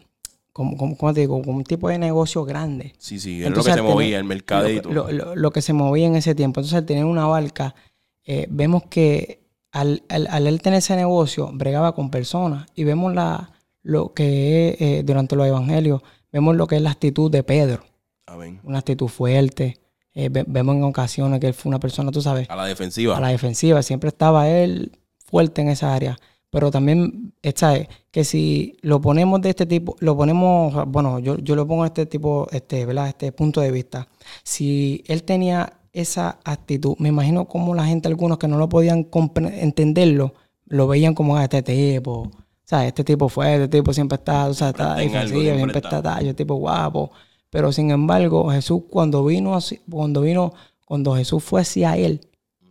como, 0.59 1.15
te 1.15 1.21
digo, 1.21 1.41
como 1.41 1.59
un 1.59 1.65
tipo 1.65 1.89
de 1.89 1.99
negocio 1.99 2.45
grande. 2.45 2.93
Sí, 2.99 3.21
sí, 3.21 3.43
es 3.45 3.51
lo 3.51 3.63
que 3.63 3.73
se 3.73 3.83
movía, 3.83 4.19
el 4.19 4.25
mercadito. 4.25 4.91
Lo, 4.91 5.51
que 5.53 5.63
se 5.63 5.73
movía 5.73 6.09
en 6.09 6.17
ese 6.17 6.35
tiempo. 6.35 6.59
Entonces, 6.59 6.77
al 6.77 6.85
tener 6.85 7.05
una 7.05 7.27
barca, 7.27 7.77
eh, 8.25 8.49
vemos 8.51 8.83
que 8.91 9.41
al, 9.73 10.03
él 10.09 10.63
tener 10.63 10.79
ese 10.79 10.97
negocio, 10.97 11.51
bregaba 11.53 11.95
con 11.95 12.11
personas. 12.11 12.67
Y 12.75 12.85
vemos 12.85 13.15
la, 13.15 13.53
lo 13.83 14.13
que 14.15 14.71
es, 14.71 14.81
eh, 14.81 15.03
durante 15.05 15.37
los 15.37 15.47
evangelios, 15.47 16.03
vemos 16.33 16.57
lo 16.57 16.67
que 16.67 16.77
es 16.77 16.83
la 16.83 16.91
actitud 16.91 17.31
de 17.31 17.43
Pedro. 17.43 17.85
Amén. 18.27 18.61
Una 18.65 18.79
actitud 18.79 19.09
fuerte. 19.09 19.79
Eh, 20.15 20.31
vemos 20.31 20.77
en 20.77 20.85
ocasiones 20.85 21.41
que 21.41 21.47
él 21.49 21.55
fue 21.55 21.71
una 21.71 21.81
persona, 21.81 22.11
tú 22.11 22.21
sabes. 22.21 22.49
A 22.51 22.57
la 22.57 22.65
defensiva. 22.65 23.17
A 23.17 23.21
la 23.21 23.29
defensiva. 23.29 23.83
Siempre 23.83 24.09
estaba 24.09 24.49
él 24.49 24.93
fuerte 25.19 25.63
en 25.63 25.69
esa 25.69 25.95
área. 25.95 26.19
Pero 26.51 26.71
también, 26.71 27.35
está 27.43 27.75
que 28.11 28.25
si 28.25 28.79
lo 28.81 29.01
ponemos 29.01 29.41
de 29.43 29.51
este 29.51 29.67
tipo, 29.67 29.97
lo 30.01 30.17
ponemos, 30.17 30.87
bueno, 30.87 31.19
yo, 31.19 31.37
yo 31.39 31.55
lo 31.55 31.67
pongo 31.67 31.85
este 31.85 32.07
tipo, 32.07 32.49
este, 32.51 32.87
¿verdad? 32.87 33.09
Este 33.09 33.33
punto 33.33 33.61
de 33.61 33.71
vista. 33.71 34.09
Si 34.45 35.05
él 35.07 35.25
tenía 35.25 35.78
esa 36.00 36.38
actitud, 36.45 36.97
me 36.99 37.09
imagino 37.09 37.47
como 37.47 37.75
la 37.75 37.85
gente, 37.87 38.09
algunos 38.09 38.38
que 38.38 38.49
no 38.49 38.59
lo 38.59 38.69
podían 38.69 39.09
entenderlo, 39.52 40.35
lo 40.67 40.87
veían 40.87 41.14
como 41.14 41.37
a 41.37 41.40
ah, 41.40 41.45
este 41.45 41.62
tipo, 41.62 42.31
sea, 42.69 42.87
este 42.87 43.02
tipo 43.02 43.31
fue, 43.31 43.55
este 43.55 43.69
tipo 43.78 43.95
siempre 43.95 44.17
está, 44.17 44.47
o 44.47 44.55
sea, 44.55 44.71
está 44.71 44.97
siempre 44.99 45.78
está, 45.78 45.97
está, 45.97 46.19
este 46.19 46.35
tipo 46.35 46.55
guapo. 46.57 47.11
Pero 47.50 47.73
sin 47.73 47.90
embargo, 47.90 48.50
Jesús 48.50 48.83
cuando 48.90 49.25
vino, 49.25 49.59
cuando 49.90 50.21
vino, 50.21 50.52
cuando 50.85 51.17
Jesús 51.17 51.43
fue 51.43 51.62
hacia 51.62 51.97
él, 51.97 52.21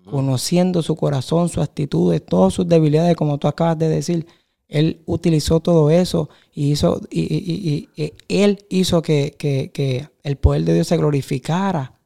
conociendo 0.05 0.83
su 0.83 0.95
corazón, 0.95 1.49
su 1.49 1.61
actitud, 1.61 2.15
todas 2.21 2.53
sus 2.53 2.67
debilidades, 2.67 3.15
como 3.15 3.39
tú 3.39 3.47
acabas 3.47 3.79
de 3.79 3.89
decir, 3.89 4.27
él 4.67 5.01
utilizó 5.07 5.61
todo 5.61 5.89
eso 5.89 6.29
y 6.53 6.71
hizo, 6.71 7.01
y, 7.09 7.89
él 8.27 8.65
hizo 8.69 9.01
que, 9.01 10.11
el 10.23 10.35
poder 10.37 10.63
de 10.63 10.75
Dios 10.75 10.87
se 10.87 10.97
glorificara 10.97 11.96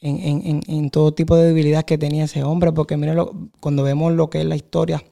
en, 0.00 0.90
todo 0.90 1.12
tipo 1.12 1.36
de 1.36 1.46
debilidad 1.46 1.84
que 1.84 1.98
tenía 1.98 2.24
ese 2.24 2.42
hombre. 2.42 2.72
Porque 2.72 2.96
mira, 2.96 3.14
cuando 3.60 3.82
vemos 3.82 4.12
lo 4.12 4.30
que 4.30 4.40
es 4.40 4.46
la 4.46 4.56
historia 4.56 5.02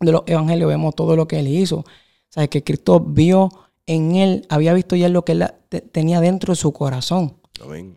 de 0.00 0.12
los 0.12 0.22
evangelios, 0.26 0.68
vemos 0.68 0.94
todo 0.94 1.16
lo 1.16 1.28
que 1.28 1.38
él 1.38 1.48
hizo. 1.48 1.78
O 1.78 1.84
sea, 2.30 2.46
que 2.48 2.62
Cristo 2.62 3.00
vio 3.00 3.50
en 3.86 4.16
él, 4.16 4.46
había 4.48 4.74
visto 4.74 4.96
ya 4.96 5.08
lo 5.08 5.24
que 5.24 5.32
él 5.32 5.46
tenía 5.92 6.20
dentro 6.20 6.52
de 6.52 6.56
su 6.56 6.72
corazón. 6.72 7.36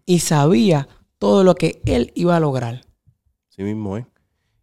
Y 0.05 0.19
sabía 0.19 0.87
todo 1.19 1.43
lo 1.43 1.55
que 1.55 1.81
él 1.85 2.11
iba 2.15 2.35
a 2.35 2.39
lograr. 2.39 2.81
Sí 3.49 3.63
mismo, 3.63 3.97
¿eh? 3.97 4.07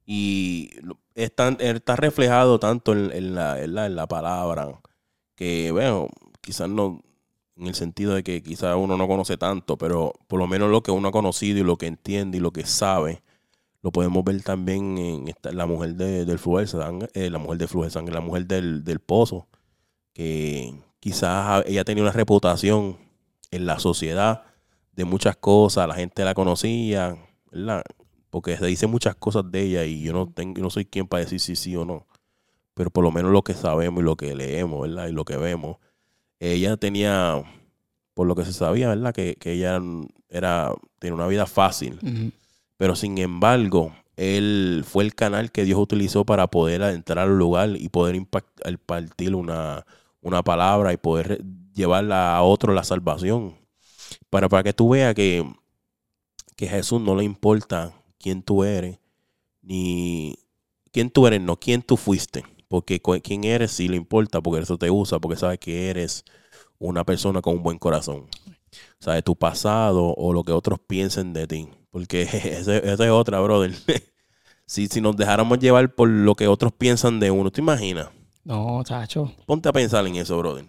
Y 0.04 0.70
está, 1.14 1.48
está 1.60 1.96
reflejado 1.96 2.58
tanto 2.58 2.92
en, 2.92 3.34
la, 3.34 3.62
en, 3.62 3.74
la, 3.74 4.06
palabra 4.06 4.80
que, 5.34 5.70
bueno, 5.70 6.08
quizás 6.40 6.68
no 6.68 7.02
en 7.58 7.66
el 7.66 7.74
sentido 7.74 8.14
de 8.14 8.22
que 8.22 8.42
quizás 8.42 8.76
uno 8.76 8.96
no 8.96 9.08
conoce 9.08 9.36
tanto, 9.36 9.76
pero 9.76 10.12
por 10.28 10.38
lo 10.38 10.46
menos 10.46 10.70
lo 10.70 10.82
que 10.82 10.90
uno 10.90 11.08
ha 11.08 11.12
conocido 11.12 11.58
y 11.58 11.64
lo 11.64 11.76
que 11.76 11.86
entiende 11.86 12.38
y 12.38 12.40
lo 12.40 12.52
que 12.52 12.64
sabe, 12.64 13.22
lo 13.82 13.92
podemos 13.92 14.24
ver 14.24 14.42
también 14.42 14.98
en 14.98 15.34
la 15.42 15.66
mujer 15.66 15.94
del 15.94 16.38
flujo 16.38 16.60
de 16.60 16.66
sangre, 16.66 17.08
eh, 17.14 17.30
la 17.30 17.38
mujer 17.38 17.58
del 17.58 17.68
flujo 17.68 17.84
de 17.84 17.90
sangre, 17.90 18.14
la 18.14 18.20
mujer 18.20 18.46
del, 18.46 18.84
del 18.84 19.00
pozo, 19.00 19.48
que 20.12 20.74
quizás 21.00 21.64
ella 21.66 21.84
tenía 21.84 22.02
una 22.02 22.12
reputación 22.12 22.98
en 23.50 23.66
la 23.66 23.78
sociedad 23.78 24.44
de 24.92 25.04
muchas 25.04 25.36
cosas, 25.36 25.88
la 25.88 25.94
gente 25.94 26.24
la 26.24 26.34
conocía, 26.34 27.16
¿verdad? 27.50 27.82
porque 28.30 28.56
se 28.56 28.66
dice 28.66 28.86
muchas 28.86 29.14
cosas 29.14 29.50
de 29.50 29.62
ella 29.62 29.84
y 29.84 30.02
yo 30.02 30.12
no 30.12 30.30
tengo, 30.30 30.60
no 30.60 30.70
soy 30.70 30.84
quien 30.84 31.06
para 31.06 31.24
decir 31.24 31.40
si 31.40 31.56
sí 31.56 31.76
o 31.76 31.84
no. 31.84 32.06
Pero 32.74 32.90
por 32.90 33.02
lo 33.02 33.10
menos 33.10 33.32
lo 33.32 33.42
que 33.42 33.54
sabemos 33.54 34.02
y 34.02 34.04
lo 34.04 34.16
que 34.16 34.34
leemos, 34.34 34.82
¿verdad? 34.82 35.08
Y 35.08 35.12
lo 35.12 35.24
que 35.24 35.36
vemos. 35.36 35.78
Ella 36.40 36.76
tenía, 36.76 37.42
por 38.14 38.26
lo 38.26 38.34
que 38.34 38.44
se 38.44 38.52
sabía, 38.52 38.88
¿verdad? 38.88 39.12
Que, 39.12 39.36
ella 39.44 39.80
era, 40.28 40.72
tenía 40.98 41.14
una 41.14 41.26
vida 41.26 41.46
fácil. 41.46 41.98
Pero 42.76 42.94
sin 42.94 43.18
embargo, 43.18 43.92
él 44.16 44.84
fue 44.86 45.04
el 45.04 45.14
canal 45.14 45.52
que 45.52 45.64
Dios 45.64 45.78
utilizó 45.78 46.24
para 46.24 46.48
poder 46.48 46.82
entrar 46.82 47.18
al 47.18 47.38
lugar 47.38 47.70
y 47.76 47.88
poder 47.88 48.16
impartir 48.16 49.34
una, 49.34 49.86
una 50.20 50.42
palabra 50.42 50.92
y 50.92 50.96
poder 50.96 51.42
llevarla 51.74 52.36
a 52.36 52.42
otro 52.42 52.72
la 52.72 52.84
salvación. 52.84 53.56
Para, 54.30 54.48
para 54.48 54.62
que 54.62 54.72
tú 54.72 54.90
veas 54.90 55.14
que, 55.14 55.44
que 56.56 56.66
a 56.66 56.72
Jesús 56.72 57.00
no 57.00 57.14
le 57.14 57.24
importa 57.24 57.92
quién 58.18 58.42
tú 58.42 58.64
eres, 58.64 58.98
ni 59.62 60.36
quién 60.92 61.10
tú 61.10 61.26
eres, 61.26 61.40
no 61.40 61.56
quién 61.56 61.82
tú 61.82 61.96
fuiste. 61.96 62.44
Porque 62.68 63.00
quién 63.00 63.44
eres 63.44 63.72
sí 63.72 63.88
le 63.88 63.96
importa, 63.96 64.40
porque 64.40 64.62
eso 64.62 64.76
te 64.76 64.90
usa, 64.90 65.18
porque 65.18 65.38
sabe 65.38 65.58
que 65.58 65.88
eres 65.90 66.24
una 66.78 67.04
persona 67.04 67.40
con 67.40 67.56
un 67.56 67.62
buen 67.62 67.78
corazón. 67.78 68.26
Sabe 69.00 69.22
tu 69.22 69.36
pasado 69.36 70.14
o 70.16 70.32
lo 70.32 70.44
que 70.44 70.52
otros 70.52 70.78
piensen 70.78 71.32
de 71.32 71.46
ti. 71.46 71.68
Porque 71.90 72.22
esa 72.22 72.76
es 72.76 73.00
otra, 73.10 73.40
brother. 73.40 73.74
si, 74.66 74.86
si 74.86 75.00
nos 75.00 75.16
dejáramos 75.16 75.58
llevar 75.58 75.94
por 75.94 76.08
lo 76.08 76.34
que 76.34 76.46
otros 76.46 76.72
piensan 76.72 77.18
de 77.20 77.30
uno, 77.30 77.50
¿te 77.50 77.60
imaginas? 77.60 78.08
No, 78.44 78.82
chacho. 78.84 79.32
Ponte 79.46 79.68
a 79.68 79.72
pensar 79.72 80.06
en 80.06 80.16
eso, 80.16 80.38
brother. 80.38 80.66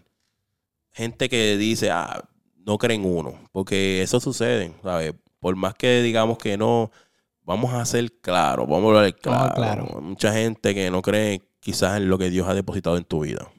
Gente 0.92 1.30
que 1.30 1.58
dice, 1.58 1.92
ah, 1.92 2.24
no 2.66 2.78
creen 2.78 3.06
uno. 3.06 3.34
Porque 3.52 4.02
eso 4.02 4.20
sucede, 4.20 4.74
¿sabes? 4.84 5.14
Por 5.40 5.56
más 5.56 5.74
que 5.76 6.02
digamos 6.02 6.38
que 6.38 6.58
no, 6.58 6.92
vamos 7.44 7.74
a 7.74 7.86
ser 7.86 8.12
claros, 8.22 8.68
vamos 8.68 8.94
a 8.94 8.98
hablar 9.00 9.16
claro. 9.16 10.02
Mucha 10.02 10.34
gente 10.34 10.76
que 10.76 10.92
no 10.92 11.02
cree 11.02 11.49
quizás 11.60 11.98
en 11.98 12.10
lo 12.10 12.18
que 12.18 12.30
Dios 12.30 12.48
ha 12.48 12.54
depositado 12.54 12.98
en 12.98 13.04
tu 13.04 13.22
vida. 13.22 13.50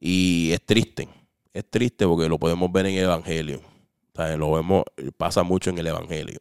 Y 0.00 0.50
es 0.52 0.64
triste, 0.64 1.08
es 1.52 1.68
triste 1.68 2.06
porque 2.06 2.28
lo 2.28 2.38
podemos 2.38 2.70
ver 2.70 2.86
en 2.86 2.94
el 2.96 3.04
Evangelio. 3.04 3.60
lo 4.36 4.52
vemos, 4.52 4.84
pasa 5.16 5.42
mucho 5.42 5.70
en 5.70 5.78
el 5.78 5.86
Evangelio. 5.86 6.40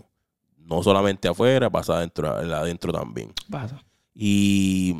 No 0.58 0.84
solamente 0.84 1.28
afuera, 1.28 1.70
pasa 1.70 1.98
adentro, 1.98 2.30
adentro 2.30 2.92
también. 2.92 3.34
Pasa. 3.50 3.82
Y, 4.14 4.98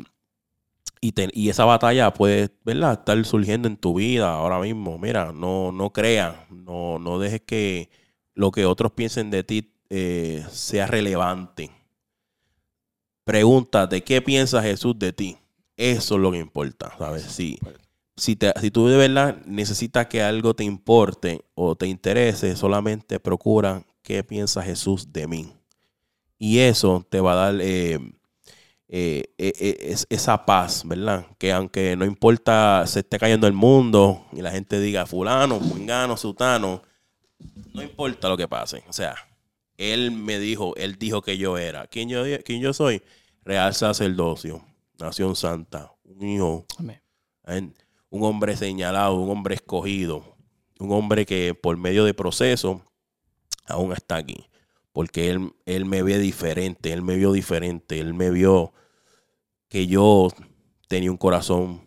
y, 1.00 1.48
esa 1.48 1.64
batalla 1.64 2.12
puede, 2.12 2.50
¿verdad? 2.64 2.94
Estar 2.94 3.24
surgiendo 3.24 3.68
en 3.68 3.76
tu 3.76 3.94
vida 3.94 4.32
ahora 4.32 4.58
mismo. 4.60 4.98
Mira, 4.98 5.32
no, 5.32 5.72
no 5.72 5.92
creas, 5.92 6.36
no, 6.50 6.98
no 6.98 7.18
dejes 7.18 7.42
que 7.42 7.90
lo 8.34 8.50
que 8.50 8.64
otros 8.64 8.92
piensen 8.92 9.30
de 9.30 9.44
ti 9.44 9.74
eh, 9.90 10.44
sea 10.50 10.86
relevante. 10.86 11.70
Pregúntate, 13.28 14.02
¿qué 14.02 14.22
piensa 14.22 14.62
Jesús 14.62 14.98
de 14.98 15.12
ti? 15.12 15.36
Eso 15.76 16.14
es 16.14 16.20
lo 16.22 16.32
que 16.32 16.38
importa, 16.38 16.94
¿sabes? 16.96 17.24
Si, 17.24 17.58
si, 18.16 18.38
si 18.58 18.70
tú 18.70 18.88
de 18.88 18.96
verdad 18.96 19.36
necesitas 19.44 20.06
que 20.06 20.22
algo 20.22 20.54
te 20.54 20.64
importe 20.64 21.44
o 21.54 21.76
te 21.76 21.88
interese, 21.88 22.56
solamente 22.56 23.20
procura 23.20 23.84
qué 24.00 24.24
piensa 24.24 24.62
Jesús 24.62 25.12
de 25.12 25.26
mí. 25.26 25.52
Y 26.38 26.60
eso 26.60 27.06
te 27.10 27.20
va 27.20 27.32
a 27.32 27.52
dar 27.52 27.60
eh, 27.60 27.98
eh, 28.88 29.94
esa 30.08 30.46
paz, 30.46 30.84
¿verdad? 30.86 31.26
Que 31.36 31.52
aunque 31.52 31.96
no 31.96 32.06
importa 32.06 32.86
se 32.86 33.00
esté 33.00 33.18
cayendo 33.18 33.46
el 33.46 33.52
mundo 33.52 34.24
y 34.32 34.40
la 34.40 34.52
gente 34.52 34.80
diga 34.80 35.04
fulano, 35.04 35.60
mungano, 35.60 36.16
sutano, 36.16 36.80
no 37.74 37.82
importa 37.82 38.30
lo 38.30 38.38
que 38.38 38.48
pase. 38.48 38.82
O 38.88 38.92
sea, 38.94 39.16
él 39.78 40.10
me 40.10 40.38
dijo, 40.38 40.76
él 40.76 40.96
dijo 40.98 41.22
que 41.22 41.38
yo 41.38 41.56
era. 41.56 41.86
¿Quién 41.86 42.08
yo, 42.08 42.24
quién 42.44 42.60
yo 42.60 42.74
soy? 42.74 43.00
Real 43.42 43.72
sacerdocio, 43.72 44.62
nación 44.98 45.36
santa, 45.36 45.92
un 46.04 46.22
hijo, 46.22 46.66
un 48.10 48.22
hombre 48.24 48.56
señalado, 48.56 49.14
un 49.14 49.30
hombre 49.30 49.54
escogido, 49.54 50.36
un 50.78 50.92
hombre 50.92 51.24
que 51.24 51.54
por 51.54 51.76
medio 51.78 52.04
de 52.04 52.12
proceso 52.12 52.82
aún 53.66 53.92
está 53.92 54.16
aquí. 54.16 54.48
Porque 54.92 55.30
él, 55.30 55.52
él 55.64 55.84
me 55.84 56.02
ve 56.02 56.18
diferente, 56.18 56.92
él 56.92 57.02
me 57.02 57.16
vio 57.16 57.32
diferente, 57.32 58.00
él 58.00 58.14
me 58.14 58.30
vio 58.30 58.72
que 59.68 59.86
yo 59.86 60.28
tenía 60.88 61.10
un 61.10 61.16
corazón 61.16 61.82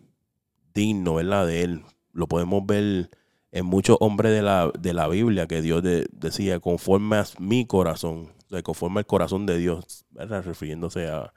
digno, 0.72 1.14
¿verdad? 1.16 1.46
De 1.46 1.62
él. 1.62 1.82
Lo 2.12 2.26
podemos 2.26 2.64
ver 2.64 3.10
en 3.52 3.66
muchos 3.66 3.98
hombres 4.00 4.32
de 4.32 4.42
la, 4.42 4.72
de 4.76 4.94
la 4.94 5.06
Biblia 5.08 5.46
que 5.46 5.60
Dios 5.60 5.82
decía, 6.10 6.58
conforme 6.58 7.16
a 7.16 7.26
mi 7.38 7.66
corazón, 7.66 8.30
o 8.46 8.48
sea, 8.48 8.62
conforme 8.62 9.00
al 9.00 9.06
corazón 9.06 9.44
de 9.44 9.58
Dios, 9.58 10.04
¿verdad? 10.10 10.42
refiriéndose 10.42 11.06
a... 11.08 11.32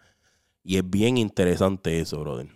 Y 0.63 0.77
es 0.77 0.89
bien 0.89 1.17
interesante 1.17 2.00
eso, 2.00 2.22
brother. 2.22 2.48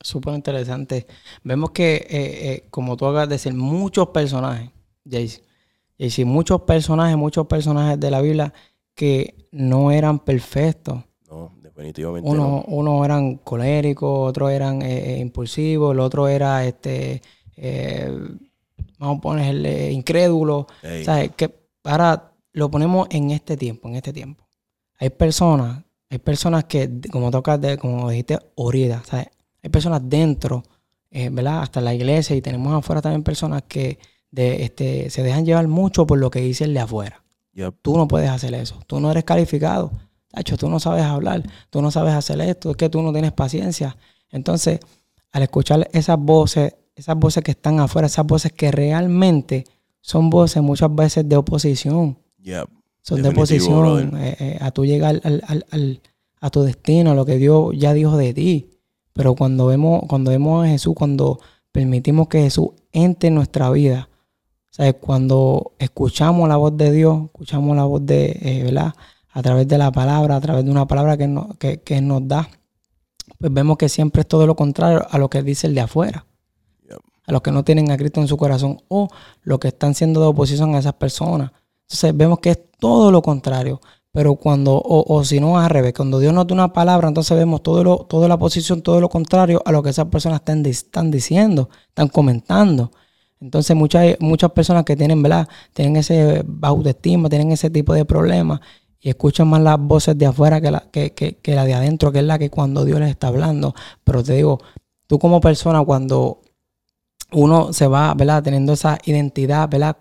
Súper 0.00 0.34
interesante. 0.34 1.06
Vemos 1.44 1.70
que, 1.70 1.94
eh, 1.94 2.06
eh, 2.10 2.66
como 2.70 2.96
tú 2.96 3.06
acabas 3.06 3.28
de 3.28 3.36
decir, 3.36 3.54
muchos 3.54 4.08
personajes, 4.08 4.70
Jaycee, 5.08 5.42
Jaycee, 5.98 6.24
muchos 6.26 6.62
personajes, 6.62 7.16
muchos 7.16 7.46
personajes 7.46 7.98
de 7.98 8.10
la 8.10 8.20
Biblia 8.20 8.52
que 8.94 9.48
no 9.52 9.92
eran 9.92 10.18
perfectos. 10.18 10.98
No, 11.30 11.52
definitivamente 11.62 12.28
uno, 12.28 12.64
no. 12.68 12.74
Unos 12.74 13.04
eran 13.04 13.36
coléricos, 13.36 14.28
otros 14.28 14.50
eran 14.50 14.82
eh, 14.82 15.18
impulsivos, 15.20 15.94
el 15.94 16.00
otro 16.00 16.28
era 16.28 16.66
este 16.66 17.22
vamos 18.98 19.18
a 19.18 19.20
ponerle 19.20 19.92
incrédulo. 19.92 20.66
Que 20.80 21.54
ahora 21.84 22.32
lo 22.52 22.70
ponemos 22.70 23.08
en 23.10 23.30
este 23.30 23.56
tiempo, 23.56 23.88
en 23.88 23.96
este 23.96 24.12
tiempo. 24.12 24.46
Hay 24.98 25.10
personas, 25.10 25.84
hay 26.08 26.18
personas 26.18 26.64
que, 26.64 26.90
como 27.10 27.30
tocas 27.30 27.60
de, 27.60 27.76
como 27.78 28.08
dijiste, 28.08 28.38
ahorita, 28.56 29.02
Hay 29.62 29.70
personas 29.70 30.00
dentro, 30.04 30.62
eh, 31.10 31.28
¿verdad? 31.30 31.62
Hasta 31.62 31.80
la 31.80 31.94
iglesia 31.94 32.36
y 32.36 32.42
tenemos 32.42 32.72
afuera 32.72 33.02
también 33.02 33.22
personas 33.22 33.62
que 33.68 33.98
de, 34.30 34.64
este, 34.64 35.10
se 35.10 35.22
dejan 35.22 35.44
llevar 35.44 35.68
mucho 35.68 36.06
por 36.06 36.18
lo 36.18 36.30
que 36.30 36.40
dice 36.40 36.64
el 36.64 36.74
de 36.74 36.80
afuera. 36.80 37.22
Tú 37.82 37.96
no 37.96 38.08
puedes 38.08 38.30
hacer 38.30 38.54
eso. 38.54 38.80
Tú 38.86 38.98
no 39.00 39.10
eres 39.10 39.24
calificado. 39.24 39.92
Tacho, 40.28 40.56
tú 40.56 40.68
no 40.68 40.80
sabes 40.80 41.04
hablar. 41.04 41.42
Tú 41.70 41.82
no 41.82 41.90
sabes 41.90 42.14
hacer 42.14 42.40
esto. 42.40 42.70
Es 42.70 42.76
que 42.76 42.88
tú 42.88 43.00
no 43.00 43.12
tienes 43.12 43.32
paciencia. 43.32 43.96
Entonces, 44.30 44.80
al 45.30 45.42
escuchar 45.44 45.88
esas 45.92 46.18
voces 46.18 46.74
esas 46.94 47.16
voces 47.16 47.42
que 47.42 47.52
están 47.52 47.80
afuera, 47.80 48.06
esas 48.06 48.26
voces 48.26 48.52
que 48.52 48.70
realmente 48.70 49.64
son 50.00 50.30
voces 50.30 50.62
muchas 50.62 50.94
veces 50.94 51.28
de 51.28 51.36
oposición. 51.36 52.18
son 53.02 53.22
de 53.22 53.28
oposición 53.28 54.16
eh, 54.16 54.36
eh, 54.38 54.58
a 54.60 54.70
tu 54.70 54.84
llegar 54.84 55.20
al, 55.24 56.00
a 56.40 56.50
tu 56.50 56.62
destino, 56.62 57.12
a 57.12 57.14
lo 57.14 57.24
que 57.24 57.36
Dios 57.36 57.74
ya 57.76 57.92
dijo 57.92 58.16
de 58.16 58.34
ti. 58.34 58.70
Pero 59.12 59.34
cuando 59.34 59.66
vemos, 59.66 60.02
cuando 60.08 60.30
vemos 60.30 60.64
a 60.64 60.68
Jesús, 60.68 60.94
cuando 60.94 61.40
permitimos 61.72 62.28
que 62.28 62.42
Jesús 62.42 62.68
entre 62.92 63.28
en 63.28 63.34
nuestra 63.34 63.70
vida, 63.70 64.08
¿sabes? 64.70 64.96
cuando 65.00 65.72
escuchamos 65.78 66.48
la 66.48 66.56
voz 66.56 66.76
de 66.76 66.92
Dios, 66.92 67.24
escuchamos 67.24 67.76
la 67.76 67.84
voz 67.84 68.04
de, 68.04 68.38
eh, 68.42 68.62
¿verdad? 68.64 68.94
A 69.30 69.42
través 69.42 69.66
de 69.68 69.78
la 69.78 69.90
palabra, 69.90 70.36
a 70.36 70.40
través 70.40 70.64
de 70.64 70.70
una 70.70 70.86
palabra 70.86 71.16
que, 71.16 71.32
que, 71.58 71.80
que 71.80 72.00
nos 72.00 72.26
da 72.26 72.48
pues 73.38 73.52
vemos 73.52 73.76
que 73.76 73.88
siempre 73.88 74.22
es 74.22 74.28
todo 74.28 74.46
lo 74.46 74.56
contrario 74.56 75.06
a 75.10 75.18
lo 75.18 75.28
que 75.28 75.42
dice 75.42 75.66
el 75.66 75.74
de 75.74 75.80
afuera. 75.82 76.26
A 77.26 77.32
los 77.32 77.42
que 77.42 77.50
no 77.50 77.64
tienen 77.64 77.90
a 77.90 77.96
Cristo 77.96 78.20
en 78.20 78.28
su 78.28 78.36
corazón 78.36 78.78
o 78.88 79.08
los 79.42 79.58
que 79.58 79.68
están 79.68 79.94
siendo 79.94 80.20
de 80.20 80.26
oposición 80.26 80.74
a 80.74 80.78
esas 80.78 80.94
personas. 80.94 81.52
Entonces 81.82 82.16
vemos 82.16 82.38
que 82.40 82.50
es 82.50 82.60
todo 82.78 83.10
lo 83.10 83.22
contrario. 83.22 83.80
Pero 84.14 84.36
cuando, 84.36 84.80
o, 84.80 85.24
si 85.24 85.40
no, 85.40 85.58
al 85.58 85.68
revés, 85.68 85.92
cuando 85.92 86.20
Dios 86.20 86.32
nos 86.32 86.46
da 86.46 86.54
una 86.54 86.72
palabra, 86.72 87.08
entonces 87.08 87.36
vemos 87.36 87.64
todo 87.64 87.82
lo, 87.82 87.96
toda 88.08 88.28
la 88.28 88.38
posición, 88.38 88.80
todo 88.80 89.00
lo 89.00 89.08
contrario 89.08 89.60
a 89.66 89.72
lo 89.72 89.82
que 89.82 89.90
esas 89.90 90.06
personas 90.06 90.40
están, 90.46 91.10
diciendo, 91.10 91.68
están 91.88 92.06
comentando. 92.06 92.92
Entonces 93.40 93.74
muchas, 93.74 94.16
muchas 94.20 94.52
personas 94.52 94.84
que 94.84 94.94
tienen, 94.94 95.20
¿verdad? 95.20 95.48
Tienen 95.72 95.96
ese 95.96 96.44
bajo 96.46 96.80
tienen 96.94 97.50
ese 97.50 97.70
tipo 97.70 97.92
de 97.92 98.04
problemas 98.04 98.60
y 99.00 99.08
escuchan 99.08 99.48
más 99.48 99.60
las 99.60 99.80
voces 99.80 100.16
de 100.16 100.26
afuera 100.26 100.60
que 100.60 100.70
la, 100.70 100.80
que, 100.92 101.12
que, 101.12 101.38
que 101.38 101.56
la 101.56 101.64
de 101.64 101.74
adentro, 101.74 102.12
que 102.12 102.20
es 102.20 102.24
la 102.24 102.38
que 102.38 102.50
cuando 102.50 102.84
Dios 102.84 103.00
les 103.00 103.10
está 103.10 103.26
hablando. 103.26 103.74
Pero 104.04 104.22
te 104.22 104.34
digo, 104.34 104.60
tú 105.08 105.18
como 105.18 105.40
persona 105.40 105.84
cuando 105.84 106.40
uno 107.34 107.72
se 107.72 107.86
va, 107.86 108.14
¿verdad? 108.14 108.42
Teniendo 108.42 108.72
esa 108.72 108.98
identidad, 109.04 109.68
¿verdad? 109.68 109.96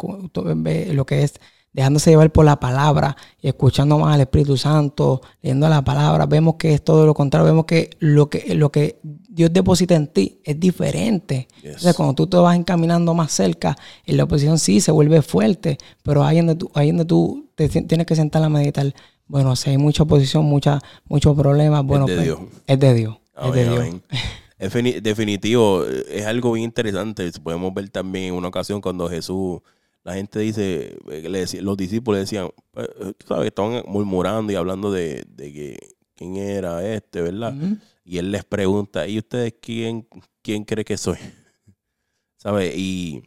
Lo 0.94 1.06
que 1.06 1.24
es 1.24 1.34
dejándose 1.74 2.12
llevar 2.12 2.32
por 2.32 2.46
la 2.46 2.60
palabra 2.60 3.18
y 3.42 3.48
escuchando 3.48 3.98
más 3.98 4.14
al 4.14 4.22
Espíritu 4.22 4.56
Santo, 4.58 5.22
leyendo 5.42 5.68
la 5.68 5.84
palabra, 5.84 6.28
vemos 6.28 6.56
que 6.56 6.76
es 6.76 6.84
todo 6.84 7.06
lo 7.06 7.14
contrario, 7.14 7.46
vemos 7.46 7.66
que 7.66 7.90
lo 8.00 8.30
que, 8.30 8.54
lo 8.56 8.72
que 8.72 9.00
Dios 9.04 9.52
deposita 9.52 9.96
en 9.96 10.08
ti 10.08 10.40
es 10.44 10.60
diferente. 10.60 11.48
Entonces, 11.64 11.96
cuando 11.96 12.14
tú 12.14 12.28
te 12.28 12.38
vas 12.38 12.56
encaminando 12.56 13.14
más 13.16 13.32
cerca, 13.32 13.76
en 14.06 14.18
la 14.18 14.26
oposición 14.26 14.60
sí 14.60 14.80
se 14.80 14.92
vuelve 14.92 15.22
fuerte, 15.24 15.80
pero 16.04 16.24
ahí 16.24 16.38
donde 16.38 16.56
tú, 16.56 16.72
ahí 16.76 16.90
donde 16.90 17.06
tú 17.06 17.50
te 17.56 17.68
tienes 17.68 18.06
que 18.06 18.16
sentar 18.16 18.44
a 18.44 18.50
meditar, 18.50 18.94
bueno, 19.28 19.56
si 19.56 19.72
hay 19.72 19.78
mucha 19.80 20.04
oposición, 20.04 20.46
mucha, 20.46 20.80
muchos 21.06 21.36
problemas, 21.36 21.84
bueno, 21.84 22.08
es 22.08 22.16
de 22.16 22.24
Dios. 22.24 22.40
Es 22.68 22.80
de 22.80 22.94
Dios. 22.94 23.18
es 23.44 23.54
de 23.54 23.70
Dios. 23.70 23.96
definitivo, 24.70 25.86
es 25.86 26.26
algo 26.26 26.54
bien 26.54 26.66
interesante. 26.66 27.32
Podemos 27.42 27.74
ver 27.74 27.90
también 27.90 28.26
en 28.26 28.34
una 28.36 28.48
ocasión 28.48 28.82
cuando 28.82 29.10
Jesús 29.10 29.62
la 30.04 30.16
gente 30.16 30.40
dice, 30.40 30.98
eh, 31.10 31.62
los 31.62 31.78
discípulos 31.78 32.20
decían, 32.20 32.50
pues, 32.72 32.88
eh, 33.00 33.14
¿sabes? 33.26 33.48
Estaban 33.48 33.84
murmurando 33.88 34.52
y 34.52 34.56
hablando 34.56 34.92
de, 34.92 35.26
que 35.38 35.78
quién 36.14 36.36
era 36.36 36.86
este, 36.86 37.22
¿verdad? 37.22 37.56
Y 38.04 38.18
él 38.18 38.32
les 38.32 38.44
pregunta, 38.44 39.08
¿y 39.08 39.18
ustedes 39.18 39.56
quién, 39.62 40.08
quién 40.42 40.66
cree 40.66 40.84
que 40.84 40.98
soy? 40.98 41.18
¿Sabes? 42.38 42.76
Y 42.76 43.24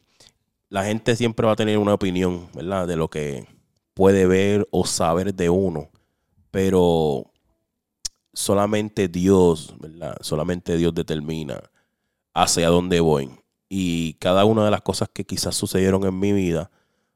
la 0.69 0.85
gente 0.85 1.17
siempre 1.17 1.47
va 1.47 1.53
a 1.53 1.57
tener 1.57 1.79
una 1.79 1.95
opinión, 1.95 2.49
¿verdad? 2.55 2.87
De 2.87 2.97
lo 2.97 3.09
que 3.09 3.47
puede 3.95 4.27
ver 4.27 4.69
o 4.71 4.85
saber 4.85 5.35
de 5.35 5.49
uno. 5.49 5.89
Pero 6.51 7.33
solamente 8.37 9.09
Dios, 9.09 9.75
¿verdad? 9.81 10.19
Solamente 10.21 10.77
Dios 10.77 10.95
determina 10.95 11.59
hacia 12.35 12.69
dónde 12.69 13.01
voy. 13.01 13.31
Y 13.71 14.15
cada 14.15 14.45
una 14.45 14.65
de 14.67 14.71
las 14.71 14.83
cosas 14.83 15.09
que 15.11 15.25
quizás 15.25 15.57
sucedieron 15.57 16.05
en 16.05 16.21
mi 16.21 16.33
vida 16.33 16.71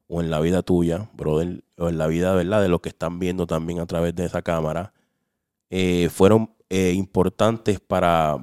o 0.08 0.22
en 0.22 0.30
la 0.30 0.40
vida 0.40 0.62
tuya, 0.62 1.10
brother, 1.12 1.62
o 1.76 1.90
en 1.90 1.98
la 1.98 2.06
vida, 2.06 2.34
¿verdad? 2.34 2.62
De 2.62 2.68
lo 2.70 2.80
que 2.80 2.88
están 2.88 3.18
viendo 3.18 3.46
también 3.46 3.80
a 3.80 3.86
través 3.86 4.14
de 4.16 4.24
esa 4.24 4.40
cámara, 4.40 4.94
eh, 5.68 6.08
fueron 6.10 6.54
eh, 6.70 6.94
importantes 6.94 7.80
para, 7.80 8.38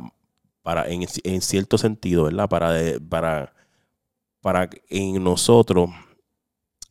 para 0.61 0.87
en, 0.87 1.07
cierto 1.41 1.79
sentido, 1.79 2.25
¿verdad? 2.25 2.47
Para, 2.47 2.75
para, 3.09 3.53
para 4.39 4.69
en 4.89 5.23
nosotros 5.23 5.89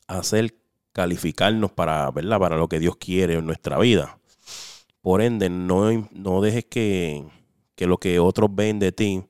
hacer 0.08 0.52
calificarnos 0.92 1.70
para, 1.70 2.10
¿verdad? 2.10 2.40
Para 2.40 2.56
lo 2.56 2.68
que 2.68 2.80
Dios 2.80 2.96
quiere 2.96 3.34
en 3.34 3.46
nuestra 3.46 3.78
vida. 3.78 4.18
Por 5.06 5.22
ende, 5.22 5.48
no, 5.48 5.88
no 6.10 6.40
dejes 6.40 6.64
que, 6.64 7.24
que 7.76 7.86
lo 7.86 7.96
que 7.98 8.18
otros 8.18 8.52
ven 8.52 8.80
de 8.80 8.90
ti 8.90 9.22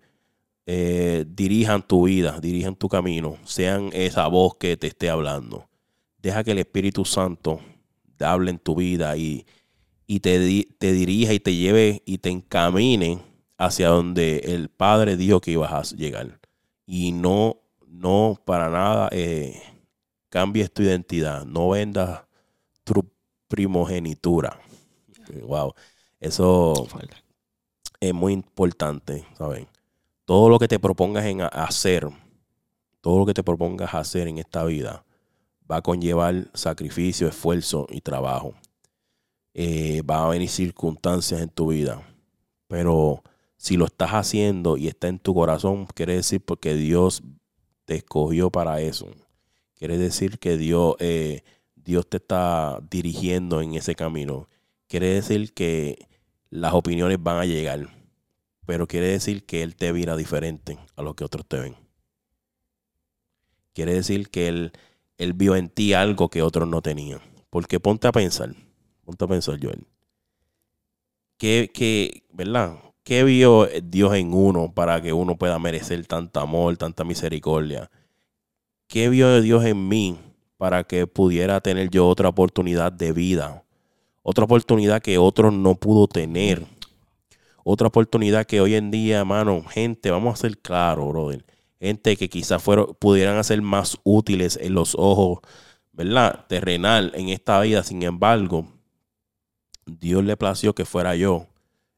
eh, 0.64 1.27
dirijan 1.29 1.87
tu 1.87 2.07
vida, 2.07 2.40
dirijan 2.40 2.74
tu 2.77 2.88
camino, 2.88 3.37
sean 3.44 3.90
esa 3.92 4.27
voz 4.27 4.57
que 4.57 4.79
te 4.79 4.87
esté 4.87 5.11
hablando. 5.11 5.68
Deja 6.16 6.42
que 6.44 6.53
el 6.53 6.61
Espíritu 6.61 7.05
Santo 7.05 7.61
hable 8.20 8.53
en 8.53 8.59
tu 8.59 8.77
vida 8.77 9.18
y, 9.18 9.44
y 10.07 10.20
te, 10.20 10.66
te, 10.79 10.92
dirija 10.94 11.35
y 11.35 11.40
te 11.40 11.55
lleve 11.55 12.03
y 12.07 12.16
te 12.16 12.31
encamine 12.31 13.18
hacia 13.59 13.88
donde 13.88 14.38
el 14.46 14.70
Padre 14.70 15.18
dijo 15.18 15.42
que 15.42 15.50
ibas 15.50 15.92
a 15.92 15.94
llegar. 15.94 16.40
Y 16.87 17.12
no, 17.12 17.61
no 17.87 18.40
para 18.46 18.70
nada 18.70 19.11
eh, 19.12 19.61
cambies 20.31 20.72
tu 20.72 20.85
identidad, 20.85 21.44
no 21.44 21.68
vendas 21.68 22.22
tu 22.83 23.07
primogenitura. 23.46 24.59
Wow, 25.42 25.74
eso 26.20 26.86
es 28.00 28.14
muy 28.14 28.32
importante, 28.32 29.26
¿saben? 29.36 29.68
todo 30.26 30.48
lo 30.48 30.58
que 30.58 30.68
te 30.68 30.78
propongas 30.78 31.24
en 31.24 31.40
hacer, 31.40 32.08
todo 33.00 33.20
lo 33.20 33.26
que 33.26 33.32
te 33.32 33.44
propongas 33.44 33.94
hacer 33.94 34.26
en 34.26 34.38
esta 34.38 34.64
vida, 34.64 35.04
va 35.70 35.76
a 35.76 35.82
conllevar 35.82 36.48
sacrificio, 36.52 37.28
esfuerzo 37.28 37.86
y 37.88 38.00
trabajo. 38.00 38.54
Eh, 39.54 40.02
va 40.02 40.24
a 40.24 40.28
venir 40.28 40.50
circunstancias 40.50 41.40
en 41.40 41.48
tu 41.48 41.68
vida. 41.68 42.02
Pero 42.66 43.22
si 43.56 43.76
lo 43.76 43.86
estás 43.86 44.10
haciendo 44.10 44.76
y 44.76 44.88
está 44.88 45.06
en 45.08 45.20
tu 45.20 45.32
corazón, 45.32 45.86
quiere 45.94 46.16
decir 46.16 46.44
porque 46.44 46.74
Dios 46.74 47.22
te 47.84 47.94
escogió 47.94 48.50
para 48.50 48.80
eso. 48.80 49.06
Quiere 49.76 49.96
decir 49.96 50.40
que 50.40 50.56
Dios, 50.56 50.96
eh, 50.98 51.42
Dios 51.76 52.08
te 52.08 52.16
está 52.16 52.80
dirigiendo 52.90 53.60
en 53.60 53.74
ese 53.74 53.94
camino. 53.94 54.48
Quiere 54.88 55.09
decir 55.09 55.53
que 55.53 56.09
las 56.51 56.75
opiniones 56.75 57.18
van 57.20 57.38
a 57.38 57.44
llegar 57.44 57.88
pero 58.66 58.88
quiere 58.88 59.07
decir 59.07 59.46
que 59.46 59.62
Él 59.62 59.77
te 59.77 59.92
mira 59.92 60.16
diferente 60.16 60.77
a 60.96 61.03
lo 61.03 61.14
que 61.14 61.25
otros 61.25 61.46
te 61.46 61.59
ven. 61.59 61.77
Quiere 63.72 63.94
decir 63.94 64.29
que 64.29 64.49
Él, 64.49 64.72
él 65.18 65.33
vio 65.33 65.55
en 65.55 65.68
ti 65.68 65.94
algo 65.94 66.29
que 66.29 66.42
otros 66.42 66.68
no 66.68 66.83
tenían. 66.83 67.20
Porque 67.49 67.79
ponte 67.79 68.09
a 68.09 68.12
pensar, 68.12 68.55
ponte 69.05 69.25
a 69.25 69.29
pensar, 69.29 69.59
Joel. 69.62 69.87
¿Qué, 71.38 71.70
qué, 71.72 72.25
¿Verdad? 72.33 72.77
¿Qué 73.05 73.22
vio 73.22 73.68
Dios 73.85 74.14
en 74.14 74.35
uno 74.35 74.72
para 74.75 75.01
que 75.01 75.12
uno 75.12 75.38
pueda 75.38 75.59
merecer 75.59 76.05
tanto 76.07 76.40
amor, 76.40 76.77
tanta 76.77 77.05
misericordia? 77.05 77.90
¿Qué 78.88 79.09
vio 79.09 79.40
Dios 79.40 79.64
en 79.64 79.87
mí 79.87 80.18
para 80.57 80.85
que 80.85 81.07
pudiera 81.07 81.61
tener 81.61 81.88
yo 81.90 82.09
otra 82.09 82.31
oportunidad 82.31 82.90
de 82.90 83.12
vida? 83.12 83.65
Otra 84.28 84.44
oportunidad 84.44 85.02
que 85.02 85.18
otros 85.18 85.52
no 85.54 85.76
pudo 85.76 86.08
tener 86.08 86.66
otra 87.68 87.88
oportunidad 87.88 88.46
que 88.46 88.60
hoy 88.60 88.76
en 88.76 88.92
día, 88.92 89.24
mano, 89.24 89.64
gente, 89.64 90.12
vamos 90.12 90.34
a 90.34 90.42
ser 90.42 90.56
claros, 90.58 91.08
brother. 91.08 91.44
Gente 91.80 92.16
que 92.16 92.28
quizás 92.28 92.62
pudieran 93.00 93.42
ser 93.42 93.60
más 93.60 93.98
útiles 94.04 94.56
en 94.62 94.72
los 94.72 94.94
ojos, 94.96 95.40
¿verdad? 95.90 96.46
Terrenal 96.48 97.10
en 97.16 97.28
esta 97.28 97.60
vida. 97.60 97.82
Sin 97.82 98.04
embargo, 98.04 98.68
Dios 99.84 100.22
le 100.22 100.36
plació 100.36 100.76
que 100.76 100.84
fuera 100.84 101.16
yo 101.16 101.48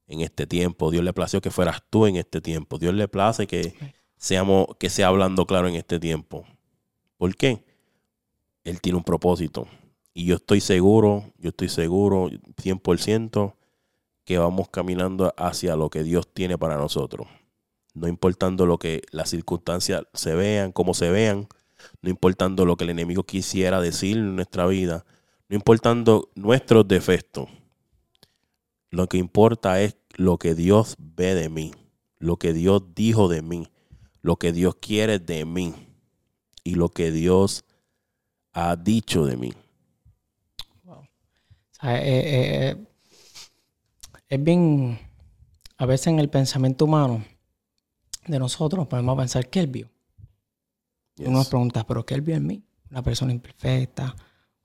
en 0.07 0.23
este 0.23 0.47
tiempo. 0.47 0.91
Dios 0.91 1.05
le 1.05 1.13
plació 1.13 1.43
que 1.43 1.51
fueras 1.51 1.83
tú 1.91 2.07
en 2.07 2.17
este 2.17 2.41
tiempo. 2.41 2.79
Dios 2.79 2.95
le 2.95 3.07
place 3.07 3.47
que 3.47 3.75
seamos, 4.17 4.69
que 4.79 4.89
sea 4.89 5.09
hablando 5.09 5.45
claro 5.45 5.69
en 5.69 5.75
este 5.75 6.01
tiempo. 6.01 6.47
¿Por 7.19 7.37
qué? 7.37 7.63
Él 8.65 8.81
tiene 8.81 8.97
un 8.97 9.05
propósito. 9.05 9.69
Y 10.19 10.25
yo 10.25 10.35
estoy 10.35 10.61
seguro, 10.61 11.33
yo 11.39 11.51
estoy 11.51 11.69
seguro 11.69 12.29
100% 12.29 13.55
que 14.25 14.37
vamos 14.37 14.69
caminando 14.69 15.33
hacia 15.37 15.77
lo 15.77 15.91
que 15.91 16.03
Dios 16.03 16.27
tiene 16.35 16.59
para 16.59 16.77
nosotros. 16.77 17.29
No 17.95 18.09
importando 18.09 18.67
lo 18.67 18.79
que 18.79 19.03
las 19.13 19.31
circunstancias 19.31 20.03
se 20.15 20.35
vean, 20.35 20.73
cómo 20.73 20.93
se 20.93 21.09
vean, 21.13 21.47
no 22.03 22.11
importando 22.11 22.67
lo 22.67 22.77
que 22.77 22.83
el 22.83 22.91
enemigo 22.91 23.23
quisiera 23.23 23.81
decir 23.81 24.17
en 24.17 24.35
nuestra 24.35 24.67
vida, 24.67 25.07
no 25.49 25.55
importando 25.55 26.31
nuestros 26.35 26.89
defectos. 26.89 27.49
Lo 28.91 29.07
que 29.07 29.19
importa 29.19 29.81
es 29.81 29.99
lo 30.17 30.37
que 30.39 30.57
Dios 30.57 30.97
ve 30.99 31.37
de 31.37 31.49
mí, 31.49 31.71
lo 32.19 32.39
que 32.39 32.53
Dios 32.53 32.83
dijo 32.93 33.29
de 33.29 33.43
mí, 33.43 33.69
lo 34.23 34.35
que 34.35 34.51
Dios 34.51 34.75
quiere 34.81 35.21
de 35.21 35.45
mí 35.45 35.75
y 36.65 36.75
lo 36.75 36.89
que 36.89 37.13
Dios 37.13 37.65
ha 38.53 38.75
dicho 38.75 39.25
de 39.25 39.37
mí. 39.37 39.53
Eh, 41.83 41.89
eh, 41.89 42.71
eh, 42.71 42.77
es 44.29 44.43
bien, 44.43 44.99
a 45.77 45.87
veces 45.87 46.09
en 46.09 46.19
el 46.19 46.29
pensamiento 46.29 46.87
humano 46.87 47.25
de 48.27 48.39
nosotros 48.39 48.87
podemos 48.89 49.17
pensar, 49.17 49.49
¿qué 49.49 49.61
él 49.61 49.69
vio? 49.69 49.89
Y 51.17 51.25
uno 51.25 51.39
nos 51.39 51.49
pregunta, 51.49 51.87
¿pero 51.87 52.05
qué 52.05 52.15
él 52.15 52.23
vio 52.23 52.37
en 52.37 52.47
mí? 52.47 52.63
Una 52.91 53.03
persona 53.03 53.33
imperfecta, 53.33 54.15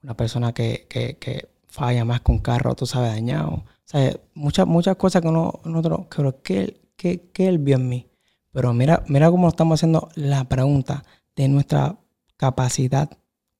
una 0.02 0.16
persona 0.16 0.54
que, 0.54 0.88
que, 0.90 1.18
que 1.18 1.50
falla 1.68 2.04
más 2.04 2.22
con 2.22 2.40
carro, 2.40 2.76
tú 2.76 2.86
sabes, 2.86 3.12
dañado. 3.12 3.52
O 3.52 3.66
sea, 3.86 4.20
muchas, 4.34 4.68
muchas 4.68 4.96
cosas 4.96 5.22
que 5.22 5.28
uno, 5.28 5.62
nosotros, 5.66 6.08
pero 6.16 6.42
¿qué, 6.42 6.82
qué, 6.96 7.30
qué 7.32 7.48
él 7.48 7.60
vio 7.60 7.76
en 7.76 7.90
mí? 7.90 8.10
Pero 8.52 8.74
mira, 8.74 9.04
mira 9.08 9.30
cómo 9.30 9.48
estamos 9.48 9.80
haciendo 9.80 10.10
la 10.16 10.46
pregunta 10.46 11.04
de 11.36 11.48
nuestra 11.48 12.00
capacidad 12.38 13.10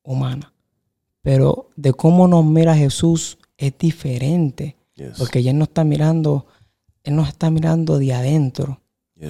humana. 0.02 0.52
Pero 1.22 1.70
de 1.76 1.92
cómo 1.92 2.28
nos 2.28 2.44
mira 2.44 2.76
Jesús 2.76 3.38
es 3.56 3.76
diferente 3.78 4.76
porque 5.18 5.42
ya 5.42 5.52
no 5.52 5.64
está 5.64 5.84
mirando 5.84 6.46
Él 7.02 7.16
nos 7.16 7.28
está 7.28 7.50
mirando 7.50 7.98
de 7.98 8.12
adentro 8.12 8.80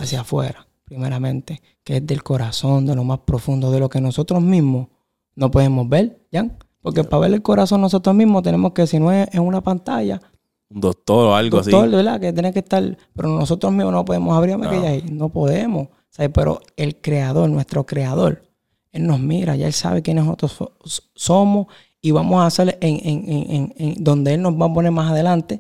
hacia 0.01 0.21
afuera, 0.21 0.67
primeramente, 0.85 1.61
que 1.83 1.99
es 1.99 2.07
del 2.07 2.23
corazón, 2.23 2.87
de 2.87 2.95
lo 2.95 3.05
más 3.05 3.21
profundo, 3.21 3.71
de 3.71 3.81
lo 3.81 3.89
que 3.89 4.01
nosotros 4.01 4.43
mismos 4.43 4.89
no 5.35 5.51
podemos 5.51 5.89
ver, 5.89 6.21
¿ya? 6.31 6.57
Porque 6.81 7.05
para 7.05 7.21
ver 7.21 7.35
el 7.35 7.43
corazón 7.43 7.81
nosotros 7.81 8.15
mismos 8.15 8.43
tenemos 8.43 8.73
que, 8.73 8.87
si 8.87 8.99
no 8.99 9.11
es 9.11 9.29
en 9.33 9.41
una 9.41 9.63
pantalla, 9.63 10.21
un 10.69 10.81
doctor 10.81 11.29
o 11.29 11.35
algo 11.35 11.59
así. 11.59 11.71
Doctor, 11.71 11.91
¿verdad? 11.91 12.21
Que 12.21 12.33
tiene 12.33 12.53
que 12.53 12.59
estar, 12.61 12.99
pero 13.15 13.29
nosotros 13.29 13.73
mismos 13.73 13.93
no 13.93 14.05
podemos 14.05 14.37
abrir 14.37 14.59
no. 14.59 14.67
aquella 14.67 14.91
ahí, 14.91 15.05
no 15.11 15.29
podemos. 15.29 15.89
Pero 16.33 16.61
el 16.77 17.01
creador, 17.01 17.49
nuestro 17.51 17.87
creador, 17.87 18.43
él 18.93 19.07
nos 19.07 19.19
mira, 19.19 19.57
ya 19.57 19.67
él 19.67 19.73
sabe 19.73 20.03
quiénes 20.03 20.25
nosotros 20.25 20.73
somos 21.15 21.67
y 22.05 22.11
vamos 22.11 22.43
a 22.43 22.47
hacer 22.47 22.77
en, 22.83 23.01
en, 23.03 23.75
en, 23.79 24.05
donde 24.05 24.35
él 24.35 24.43
nos 24.43 24.61
va 24.61 24.67
a 24.67 24.75
poner 24.75 24.93
más 24.93 25.11
adelante. 25.11 25.59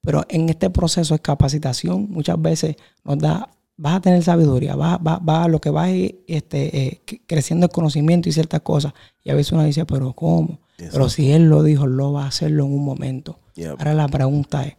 Pero 0.00 0.24
en 0.28 0.48
este 0.48 0.68
proceso 0.68 1.14
de 1.14 1.20
capacitación, 1.20 2.10
muchas 2.10 2.42
veces 2.42 2.74
nos 3.04 3.16
da, 3.16 3.48
vas 3.76 3.94
a 3.94 4.00
tener 4.00 4.20
sabiduría, 4.24 4.74
vas, 4.74 4.98
a 5.00 5.46
lo 5.46 5.60
que 5.60 5.70
vas 5.70 5.84
a 5.84 5.90
ir 5.92 6.24
este, 6.26 6.86
eh, 6.86 7.02
creciendo 7.28 7.66
el 7.66 7.72
conocimiento 7.72 8.28
y 8.28 8.32
ciertas 8.32 8.62
cosas. 8.62 8.92
Y 9.22 9.30
a 9.30 9.36
veces 9.36 9.52
uno 9.52 9.62
dice, 9.62 9.86
pero 9.86 10.12
¿cómo? 10.14 10.58
Pero 10.76 11.08
si 11.08 11.30
él 11.30 11.44
lo 11.44 11.62
dijo, 11.62 11.86
lo 11.86 12.12
va 12.12 12.24
a 12.24 12.28
hacerlo 12.28 12.64
en 12.64 12.72
un 12.72 12.84
momento. 12.84 13.38
Ahora 13.78 13.94
la 13.94 14.08
pregunta 14.08 14.64
es, 14.64 14.74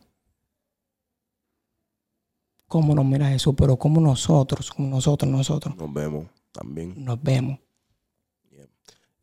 ¿cómo 2.67 2.93
nos 2.93 3.05
mira 3.05 3.29
Jesús? 3.29 3.55
Pero 3.57 3.77
¿cómo 3.77 4.01
nosotros, 4.01 4.69
como 4.69 4.89
nosotros, 4.89 5.31
nosotros? 5.31 5.77
Nos 5.77 5.93
vemos 5.93 6.25
también. 6.51 6.93
Nos 7.05 7.23
vemos. 7.23 7.59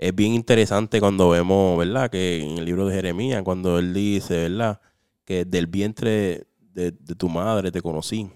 Es 0.03 0.13
bien 0.13 0.35
interesante 0.35 0.99
cuando 0.99 1.29
vemos, 1.31 1.79
¿verdad? 1.79 2.11
Que 2.11 2.43
en 2.43 2.59
el 2.59 2.65
libro 2.65 2.89
de 2.89 2.95
Jeremías, 2.97 3.41
cuando 3.45 3.79
él 3.79 3.95
dice, 3.95 4.49
¿verdad? 4.49 4.81
Que 5.25 5.45
del 5.45 5.69
vientre 5.69 6.49
de, 6.59 6.91
tu 6.91 7.29
madre 7.29 7.71
te 7.71 7.81
conocí. 7.81 8.29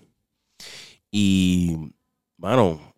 Y, 1.11 1.77
bueno, 2.37 2.95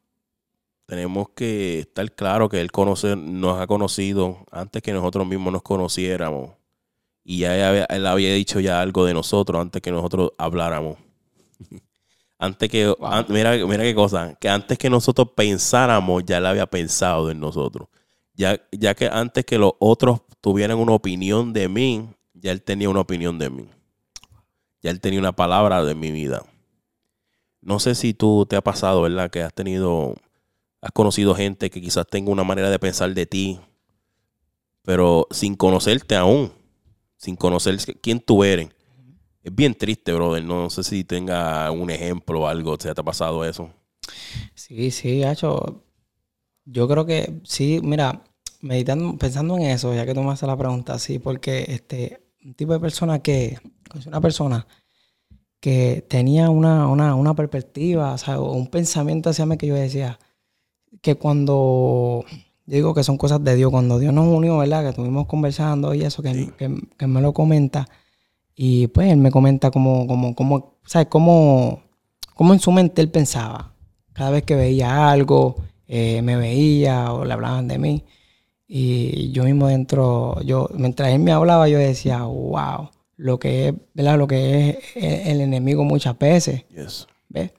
tenemos 0.85 1.31
que 1.31 1.79
estar 1.79 2.15
claro 2.15 2.51
que 2.51 2.61
Él 2.61 2.71
conoce, 2.71 3.17
nos 3.17 3.59
ha 3.59 3.67
conocido 3.67 4.45
antes 4.51 4.83
que 4.83 4.93
nosotros 4.93 5.27
mismos 5.27 5.51
nos 5.51 5.63
conociéramos. 5.63 6.51
Y 7.25 7.39
ya 7.39 7.87
él 7.87 8.07
había 8.07 8.35
dicho 8.35 8.61
ya 8.61 8.83
algo 8.83 9.07
de 9.07 9.15
nosotros 9.15 9.63
antes 9.63 9.81
que 9.81 9.91
nosotros 9.91 10.33
habláramos. 10.37 10.99
antes 12.39 12.69
que, 12.69 12.95
mira, 13.29 13.57
mira 13.67 13.83
qué 13.83 13.95
cosa, 13.95 14.35
que 14.39 14.51
antes 14.51 14.77
que 14.77 14.91
nosotros 14.91 15.31
pensáramos, 15.35 16.23
ya 16.27 16.37
él 16.37 16.45
había 16.45 16.67
pensado 16.67 17.31
en 17.31 17.41
nosotros. 17.41 17.89
Ya, 18.39 18.59
ya 18.73 18.95
que 18.95 19.07
antes 19.07 19.45
que 19.45 19.59
los 19.59 19.73
otros 19.79 20.23
tuvieran 20.41 20.79
una 20.79 20.93
opinión 20.93 21.53
de 21.53 21.69
mí, 21.69 22.09
ya 22.33 22.53
él 22.53 22.63
tenía 22.63 22.89
una 22.89 23.01
opinión 23.01 23.39
de 23.39 23.51
mí. 23.51 23.69
Ya 24.81 24.91
él 24.91 25.01
tenía 25.01 25.19
una 25.19 25.37
palabra 25.37 25.85
de 25.85 25.95
mi 25.95 26.11
vida. 26.11 26.43
No 27.61 27.81
sé 27.81 27.95
si 27.95 28.15
tú 28.15 28.47
te 28.49 28.57
ha 28.57 28.63
pasado, 28.63 29.03
¿verdad? 29.03 29.31
Que 29.31 29.43
has 29.43 29.53
tenido, 29.53 30.15
has 30.81 30.93
conocido 30.93 31.35
gente 31.35 31.69
que 31.69 31.83
quizás 31.83 32.07
tenga 32.07 32.31
una 32.31 32.45
manera 32.45 32.71
de 32.71 32.79
pensar 32.79 33.13
de 33.13 33.27
ti, 33.27 33.61
pero 34.83 35.27
sin 35.31 35.55
conocerte 35.55 36.17
aún 36.17 36.53
sin 37.19 37.37
conocer 37.37 37.77
quién 38.01 38.21
tú 38.21 38.43
eres. 38.43 38.71
Es 39.43 39.55
bien 39.55 39.75
triste, 39.75 40.13
brother. 40.13 40.43
No 40.45 40.71
sé 40.71 40.83
si 40.83 41.05
tenga 41.05 41.71
un 41.71 41.91
ejemplo 41.91 42.41
o 42.41 42.47
algo. 42.47 42.79
¿Te 42.79 42.89
ha 42.89 42.95
pasado 42.95 43.45
eso? 43.45 43.71
Sí, 44.55 44.91
sí, 44.91 45.23
hecho. 45.23 45.85
Yo 46.65 46.89
creo 46.89 47.05
que 47.05 47.41
sí, 47.45 47.81
mira, 47.83 48.23
meditando, 48.61 49.17
pensando 49.19 49.57
en 49.57 49.63
eso, 49.65 49.95
ya 49.95 50.07
que 50.07 50.15
tú 50.15 50.23
me 50.23 50.33
haces 50.33 50.47
la 50.49 50.57
pregunta, 50.57 50.99
sí, 50.99 51.19
porque 51.19 51.65
este, 51.69 52.23
un 52.45 52.55
tipo 52.55 52.73
de 52.73 52.81
persona 52.81 53.21
que, 53.21 53.59
es 53.97 54.07
una 54.07 54.21
persona 54.21 54.67
que 55.61 56.05
tenía 56.09 56.51
una, 56.51 56.89
una, 56.89 57.15
una 57.15 57.35
perspectiva, 57.35 58.13
o 58.15 58.19
sea, 58.19 58.41
un 58.41 58.69
pensamiento 58.69 59.31
hacia 59.31 59.47
mí 59.47 59.57
que 59.57 59.67
yo 59.67 59.75
decía, 59.75 60.19
que 61.03 61.17
cuando 61.17 62.25
yo 62.69 62.77
digo 62.77 62.95
que 62.95 63.03
son 63.03 63.17
cosas 63.17 63.43
de 63.43 63.57
Dios. 63.57 63.71
Cuando 63.71 63.99
Dios 63.99 64.13
nos 64.13 64.27
unió, 64.27 64.59
¿verdad? 64.59 64.83
Que 64.83 64.91
estuvimos 64.91 65.27
conversando 65.27 65.95
y 65.95 66.03
eso, 66.03 66.23
que, 66.23 66.53
que, 66.99 67.07
me 67.07 67.21
lo 67.23 67.33
comenta. 67.33 67.89
Y 68.55 68.89
pues 68.89 69.11
él 69.11 69.19
me 69.19 69.31
comenta 69.31 69.71
como, 69.71 70.07
como, 70.07 70.35
como, 70.35 70.75
¿sabes? 70.85 71.09
Como, 71.09 71.83
como 72.35 72.53
en 72.53 72.61
su 72.61 72.71
mente 72.71 73.01
él 73.01 73.11
pensaba. 73.11 73.73
Cada 74.13 74.31
vez 74.31 74.43
que 74.43 74.55
veía 74.55 75.11
algo, 75.11 75.57
eh, 75.87 76.21
me 76.21 76.37
veía 76.37 77.11
o 77.15 77.25
le 77.25 77.33
hablaban 77.33 77.69
de 77.69 77.79
mí. 77.79 78.05
Y 78.71 79.33
yo 79.33 79.45
mismo 79.45 79.69
dentro, 79.69 80.41
yo, 80.43 80.69
mientras 80.75 81.09
él 81.09 81.21
me 81.21 81.33
hablaba, 81.33 81.69
yo 81.69 81.79
decía, 81.79 82.23
wow, 82.25 82.91
lo 83.17 83.39
que 83.39 83.69
es, 83.69 83.75
¿verdad? 83.95 84.19
Lo 84.19 84.27
que 84.29 84.79
es 84.95 85.27
el 85.27 85.41
enemigo 85.41 85.85
muchas 85.85 86.19
veces. 86.19 86.67
¿Ves? 87.31 87.53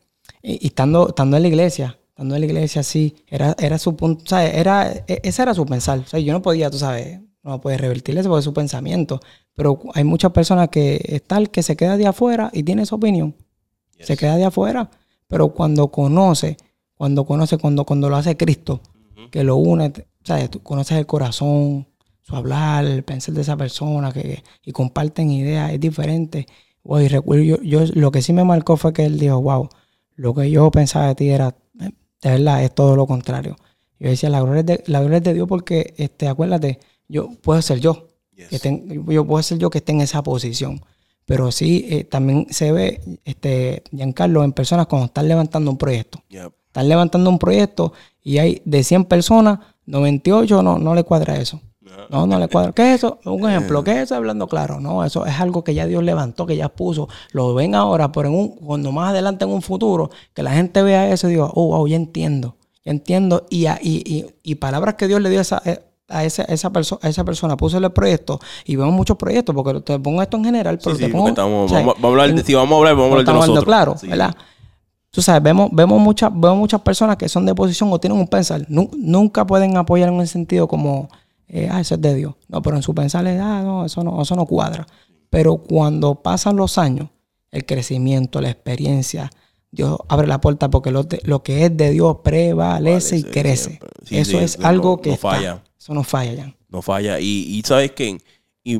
Y, 0.43 0.63
y, 0.63 0.67
estando, 0.67 1.09
estando 1.09 1.35
en 1.37 1.43
la 1.43 1.49
iglesia, 1.49 1.99
cuando 2.15 2.35
en 2.35 2.41
la 2.41 2.45
iglesia 2.45 2.81
así, 2.81 3.15
era, 3.27 3.55
era 3.57 3.79
su 3.79 3.95
punto, 3.95 4.23
¿sabes? 4.27 4.53
Era, 4.53 4.91
e, 4.91 5.19
ese 5.23 5.41
era 5.41 5.55
su 5.55 5.65
pensar. 5.65 6.03
O 6.13 6.17
yo 6.17 6.31
no 6.31 6.43
podía, 6.43 6.69
tú 6.69 6.77
sabes, 6.77 7.19
no 7.43 7.59
podía 7.59 7.77
revertirle 7.77 8.21
eso 8.21 8.29
porque 8.29 8.39
es 8.39 8.45
su 8.45 8.53
pensamiento. 8.53 9.19
Pero 9.55 9.79
hay 9.95 10.03
muchas 10.03 10.31
personas 10.31 10.69
que 10.69 11.01
es 11.03 11.23
tal 11.23 11.49
que 11.49 11.63
se 11.63 11.75
queda 11.75 11.97
de 11.97 12.05
afuera 12.05 12.51
y 12.53 12.63
tiene 12.63 12.85
su 12.85 12.95
opinión. 12.95 13.35
Se 13.99 14.15
queda 14.15 14.37
de 14.37 14.45
afuera. 14.45 14.91
Pero 15.27 15.49
cuando 15.49 15.89
conoce, 15.89 16.57
cuando 16.95 17.25
conoce, 17.25 17.57
cuando, 17.57 17.85
cuando 17.85 18.09
lo 18.09 18.15
hace 18.15 18.37
Cristo, 18.37 18.81
que 19.31 19.43
lo 19.43 19.57
une, 19.57 19.91
¿sabes? 20.23 20.49
Tú 20.49 20.61
conoces 20.61 20.97
el 20.97 21.05
corazón, 21.05 21.87
su 22.21 22.35
hablar, 22.35 22.85
el 22.85 23.03
pensar 23.03 23.33
de 23.33 23.41
esa 23.41 23.57
persona, 23.57 24.11
que, 24.11 24.43
y 24.63 24.71
comparten 24.71 25.31
ideas, 25.31 25.71
es 25.71 25.79
diferente. 25.79 26.47
y 26.83 27.07
recuerdo, 27.07 27.43
yo, 27.43 27.61
yo, 27.61 27.85
lo 27.93 28.11
que 28.11 28.21
sí 28.21 28.33
me 28.33 28.43
marcó 28.43 28.77
fue 28.77 28.93
que 28.93 29.05
él 29.05 29.19
dijo, 29.19 29.41
wow, 29.41 29.69
lo 30.15 30.33
que 30.33 30.49
yo 30.51 30.69
pensaba 30.71 31.07
de 31.07 31.15
ti 31.15 31.29
era 31.29 31.55
de 32.21 32.31
verdad 32.31 32.63
es 32.63 32.73
todo 32.73 32.95
lo 32.95 33.07
contrario. 33.07 33.55
Yo 33.99 34.09
decía, 34.09 34.29
la 34.29 34.41
gloria 34.41 34.61
es 34.61 34.65
de, 34.65 34.83
la 34.87 34.99
gloria 35.01 35.19
de 35.19 35.33
Dios 35.33 35.47
porque, 35.47 35.93
este, 35.97 36.27
acuérdate, 36.27 36.79
yo 37.07 37.29
puedo 37.41 37.61
ser 37.61 37.79
yo. 37.79 38.07
Que 38.35 38.57
yo 39.07 39.27
puedo 39.27 39.43
ser 39.43 39.57
yo 39.57 39.69
que 39.69 39.79
esté 39.79 39.91
en 39.91 40.01
esa 40.01 40.23
posición. 40.23 40.81
Pero 41.25 41.51
sí, 41.51 41.85
eh, 41.89 42.05
también 42.05 42.47
se 42.49 42.71
ve, 42.71 43.01
este, 43.25 43.83
Giancarlo, 43.91 44.43
en 44.43 44.53
personas 44.53 44.87
cuando 44.87 45.07
están 45.07 45.27
levantando 45.27 45.69
un 45.69 45.77
proyecto. 45.77 46.23
Están 46.69 46.87
levantando 46.87 47.29
un 47.29 47.39
proyecto 47.39 47.93
y 48.23 48.37
hay 48.37 48.61
de 48.63 48.83
100 48.83 49.05
personas, 49.05 49.59
98 49.87 50.61
no, 50.61 50.77
no 50.77 50.93
le 50.93 51.03
cuadra 51.03 51.37
eso. 51.37 51.59
No, 52.09 52.27
no 52.27 52.39
le 52.39 52.47
cuadra. 52.47 52.71
¿Qué 52.73 52.93
es 52.93 52.99
eso? 52.99 53.19
Un 53.25 53.49
ejemplo. 53.49 53.83
¿Qué 53.83 53.91
es 53.91 53.97
eso? 54.03 54.15
Hablando 54.15 54.47
claro. 54.47 54.79
No, 54.79 55.03
eso 55.03 55.25
es 55.25 55.39
algo 55.39 55.63
que 55.63 55.73
ya 55.73 55.87
Dios 55.87 56.03
levantó, 56.03 56.45
que 56.45 56.55
ya 56.55 56.69
puso. 56.69 57.09
Lo 57.31 57.55
ven 57.55 57.73
ahora, 57.73 58.11
pero 58.11 58.29
en 58.29 58.35
un, 58.35 58.49
cuando 58.49 58.91
más 58.91 59.09
adelante 59.09 59.45
en 59.45 59.51
un 59.51 59.63
futuro, 59.63 60.11
que 60.33 60.43
la 60.43 60.51
gente 60.51 60.83
vea 60.83 61.11
eso 61.11 61.27
y 61.27 61.31
diga, 61.31 61.45
oh, 61.53 61.67
wow, 61.67 61.87
ya 61.87 61.95
entiendo. 61.95 62.55
Ya 62.85 62.91
entiendo. 62.91 63.47
Y, 63.49 63.67
y, 63.81 64.25
y, 64.43 64.55
palabras 64.55 64.95
que 64.95 65.07
Dios 65.07 65.21
le 65.21 65.29
dio 65.29 65.39
a 65.39 65.41
esa, 65.41 65.61
eh, 65.65 65.79
a 66.07 66.23
esa, 66.23 66.43
esa, 66.43 66.71
persona 66.71 66.99
a 67.03 67.09
esa 67.09 67.23
persona, 67.23 67.57
puse 67.57 67.77
el 67.77 67.91
proyecto 67.91 68.39
y 68.65 68.75
vemos 68.75 68.93
muchos 68.93 69.17
proyectos, 69.17 69.55
porque 69.55 69.81
te 69.81 69.99
pongo 69.99 70.21
esto 70.21 70.37
en 70.37 70.45
general, 70.45 70.79
pero 70.83 70.97
te 70.97 71.09
pongo, 71.09 71.33
vamos, 71.33 71.71
a 71.71 72.07
hablar, 72.07 72.43
si 72.43 72.53
vamos 72.53 72.75
a 72.75 72.77
hablar, 72.77 72.95
vamos 72.95 73.09
a 73.09 73.19
hablar 73.19 73.25
de 73.25 73.33
nosotros. 73.33 73.65
claro, 73.65 73.95
¿verdad? 74.03 74.35
Tú 75.11 75.21
sabes, 75.21 75.41
vemos, 75.41 75.69
vemos, 75.71 75.99
muchas, 75.99 76.31
vemos 76.31 76.57
muchas 76.57 76.81
personas 76.81 77.17
que 77.17 77.27
son 77.27 77.45
de 77.45 77.55
posición 77.55 77.91
o 77.91 77.99
tienen 77.99 78.19
un 78.19 78.27
pensar. 78.27 78.65
Nunca 78.69 79.45
pueden 79.45 79.75
apoyar 79.77 80.09
en 80.09 80.19
el 80.19 80.27
sentido 80.27 80.67
como 80.67 81.09
eh, 81.49 81.67
ah, 81.69 81.81
eso 81.81 81.95
es 81.95 82.01
de 82.01 82.15
Dios. 82.15 82.35
No, 82.47 82.61
pero 82.61 82.75
en 82.75 82.83
su 82.83 82.93
pensar 82.93 83.25
es, 83.27 83.41
ah, 83.41 83.61
no, 83.63 83.85
eso 83.85 84.03
no, 84.03 84.21
eso 84.21 84.35
no 84.35 84.45
cuadra. 84.45 84.85
Pero 85.29 85.57
cuando 85.57 86.21
pasan 86.21 86.55
los 86.55 86.77
años, 86.77 87.09
el 87.51 87.65
crecimiento, 87.65 88.39
la 88.39 88.51
experiencia, 88.51 89.31
Dios 89.71 89.97
abre 90.07 90.27
la 90.27 90.39
puerta 90.41 90.69
porque 90.69 90.91
lo, 90.91 91.07
lo 91.23 91.43
que 91.43 91.65
es 91.65 91.75
de 91.75 91.91
Dios 91.91 92.17
prevalece 92.23 93.17
y 93.17 93.23
crece. 93.23 93.79
eso 94.09 94.39
es 94.39 94.59
algo 94.63 95.01
que 95.01 95.11
no 95.11 95.17
falla. 95.17 95.63
Eso 95.77 95.93
no 95.93 96.03
falla 96.03 96.33
ya. 96.33 96.55
No 96.69 96.81
falla. 96.81 97.19
Y, 97.19 97.57
y 97.57 97.61
sabes 97.63 97.91
que, 97.91 98.19
y 98.63 98.77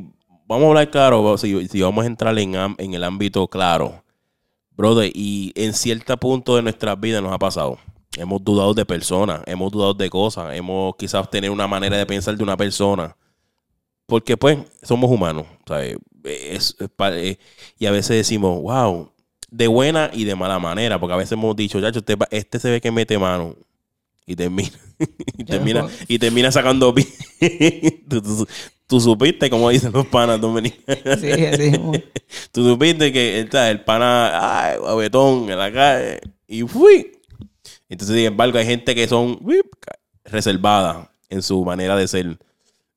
vamos 0.48 0.66
a 0.66 0.68
hablar 0.68 0.92
claro, 0.92 1.38
si, 1.38 1.68
si 1.68 1.82
vamos 1.82 2.04
a 2.04 2.08
entrar 2.08 2.38
en, 2.38 2.56
en 2.56 2.94
el 2.94 3.04
ámbito 3.04 3.48
claro, 3.48 4.04
brother, 4.80 5.12
y 5.14 5.52
en 5.56 5.74
cierto 5.74 6.16
punto 6.16 6.56
de 6.56 6.62
nuestras 6.62 6.98
vidas 6.98 7.22
nos 7.22 7.34
ha 7.34 7.38
pasado. 7.38 7.78
Hemos 8.16 8.42
dudado 8.42 8.74
de 8.74 8.86
personas, 8.86 9.42
hemos 9.46 9.74
dudado 9.74 9.94
de 9.94 10.10
cosas, 10.10 10.56
hemos 10.56 10.96
quizás 10.96 11.30
tener 11.30 11.52
una 11.52 11.68
manera 11.68 11.98
de 11.98 12.06
pensar 12.06 12.38
de 12.38 12.44
una 12.44 12.56
persona. 12.56 13.14
Porque 14.06 14.38
pues 14.38 14.58
somos 14.82 15.12
humanos. 15.12 15.46
y 17.78 17.86
a 17.86 17.92
veces 17.92 18.10
decimos, 18.10 18.62
wow, 18.62 19.12
de 19.52 19.68
buena 19.68 20.12
y 20.14 20.24
de 20.24 20.36
mala 20.36 20.60
manera. 20.60 20.98
Porque 20.98 21.14
a 21.14 21.18
veces 21.18 21.34
hemos 21.34 21.58
dicho, 21.58 21.80
ya, 21.80 21.90
este, 21.90 22.18
este 22.32 22.60
se 22.60 22.72
ve 22.72 22.80
que 22.80 22.90
mete 22.92 23.20
mano. 23.20 23.58
Y 24.26 24.38
termina, 24.38 24.72
y 25.38 25.44
termina, 25.44 25.88
y 26.08 26.20
termina 26.20 26.52
sacando 26.54 26.96
tú, 28.90 29.00
supiste, 29.00 29.50
como 29.50 29.70
dicen 29.70 29.94
los 29.94 30.08
panas 30.08 30.42
dominicanos. 30.42 31.20
Sí, 31.22 31.32
sí. 31.56 31.72
tú 32.52 32.68
supiste 32.68 33.14
que 33.14 33.40
el 33.40 33.82
pana, 33.86 34.68
ay, 34.68 34.80
guabetón 34.80 35.50
en 35.50 35.58
la 35.58 35.72
calle. 35.72 36.20
Y 36.48 36.64
fui. 36.64 37.12
Entonces, 37.88 38.18
sin 38.18 38.26
embargo, 38.26 38.58
hay 38.58 38.66
gente 38.66 38.94
que 38.94 39.08
son 39.08 39.40
reservadas 40.26 41.08
en 41.30 41.42
su 41.42 41.64
manera 41.64 41.96
de 41.96 42.08
ser 42.08 42.38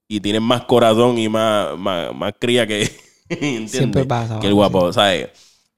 y 0.09 0.20
tienen 0.20 0.42
más 0.42 0.64
corazón 0.64 1.18
y 1.18 1.28
más, 1.28 1.78
más, 1.78 2.35
cría 2.38 2.66
que, 2.66 2.90
Siempre 3.66 4.05
pasa. 4.05 4.40
Que 4.40 4.48
el 4.48 4.55
guapo, 4.55 4.92
¿sabes? 4.92 5.31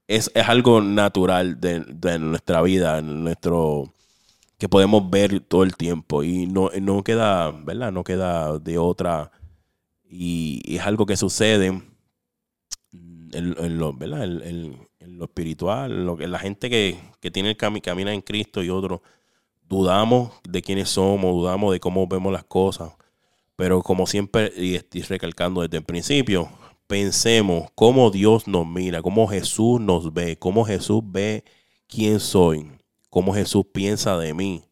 es, 0.07 0.31
algo 0.35 0.81
natural 0.81 1.59
de, 1.59 2.19
nuestra 2.19 2.61
vida, 2.61 3.01
nuestro 3.01 3.93
que 4.57 4.69
podemos 4.69 5.09
ver 5.09 5.41
todo 5.41 5.63
el 5.63 5.75
tiempo 5.75 6.23
y 6.23 6.45
no, 6.47 6.69
no 6.81 7.03
queda, 7.03 7.51
¿verdad? 7.51 7.91
No 7.91 8.03
queda 8.03 8.57
de 8.57 8.77
otra 8.77 9.31
y, 10.09 10.61
es 10.75 10.81
algo 10.81 11.05
que 11.05 11.17
sucede 11.17 11.67
en, 13.33 13.77
lo, 13.77 13.93
¿verdad? 13.93 14.23
En, 14.23 14.87
lo 14.99 15.25
espiritual, 15.25 16.05
lo 16.05 16.17
que 16.17 16.27
la 16.27 16.39
gente 16.39 16.69
que, 16.69 16.97
tiene 17.31 17.49
el 17.49 17.57
camina 17.81 18.13
en 18.13 18.21
Cristo 18.21 18.63
y 18.63 18.69
otros 18.69 19.01
dudamos 19.67 20.31
de 20.47 20.61
quiénes 20.61 20.89
somos, 20.89 21.33
dudamos 21.33 21.71
de 21.73 21.79
cómo 21.79 22.07
vemos 22.07 22.31
las 22.31 22.43
cosas, 22.43 22.91
pero 23.55 23.81
como 23.81 24.07
siempre 24.07 24.51
y 24.55 24.75
estoy 24.75 25.01
recalcando 25.03 25.61
desde 25.61 25.77
el 25.77 25.83
principio, 25.83 26.49
pensemos 26.87 27.69
cómo 27.75 28.11
Dios 28.11 28.47
nos 28.47 28.67
mira, 28.67 29.01
cómo 29.01 29.27
Jesús 29.27 29.79
nos 29.79 30.13
ve, 30.13 30.37
cómo 30.37 30.65
Jesús 30.65 31.01
ve 31.03 31.43
quién 31.87 32.19
soy, 32.19 32.71
cómo 33.09 33.33
Jesús 33.33 33.65
piensa 33.73 34.17
de 34.17 34.33
mí. 34.33 34.63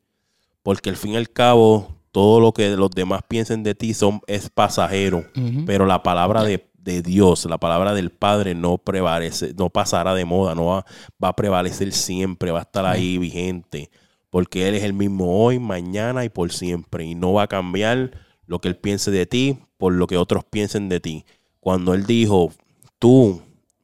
Porque 0.62 0.90
al 0.90 0.96
fin 0.96 1.14
y 1.14 1.18
al 1.18 1.30
cabo, 1.30 1.96
todo 2.14 2.40
lo 2.40 2.54
que 2.54 2.70
los 2.70 2.92
demás 2.92 3.24
piensen 3.28 3.64
de 3.64 3.76
ti 3.76 3.94
son, 3.94 4.22
es 4.28 4.50
pasajero. 4.50 5.26
Pero 5.66 5.86
la 5.86 6.02
palabra 6.02 6.46
de, 6.46 6.62
Dios, 7.02 7.44
la 7.46 7.58
palabra 7.58 7.94
del 7.94 8.12
Padre 8.12 8.56
no 8.56 8.78
prevalece, 8.78 9.54
no 9.58 9.70
pasará 9.70 10.14
de 10.14 10.24
moda, 10.24 10.56
no 10.56 10.68
va, 10.68 10.86
va 11.22 11.28
a 11.30 11.36
prevalecer 11.36 11.92
siempre, 11.92 12.52
va 12.52 12.60
a 12.60 12.62
estar 12.62 12.86
ahí 12.86 13.18
vigente. 13.18 13.90
Porque 14.30 14.70
Él 14.70 14.76
es 14.76 14.84
el 14.84 14.94
mismo 14.94 15.44
hoy, 15.44 15.60
mañana 15.60 16.24
y 16.24 16.30
por 16.30 16.54
siempre. 16.54 17.04
Y 17.04 17.16
no 17.16 17.34
va 17.34 17.44
a 17.44 17.48
cambiar 17.48 18.12
lo 18.46 18.60
que 18.60 18.70
Él 18.70 18.78
piense 18.78 19.12
de 19.12 19.26
ti 19.26 19.60
por 19.78 19.92
lo 19.92 20.08
que 20.08 20.16
otros 20.16 20.46
piensen 20.46 20.88
de 20.88 21.02
ti 21.02 21.26
cuando 21.64 21.94
Él 21.94 22.06
dijo, 22.06 22.52
tú 23.00 23.42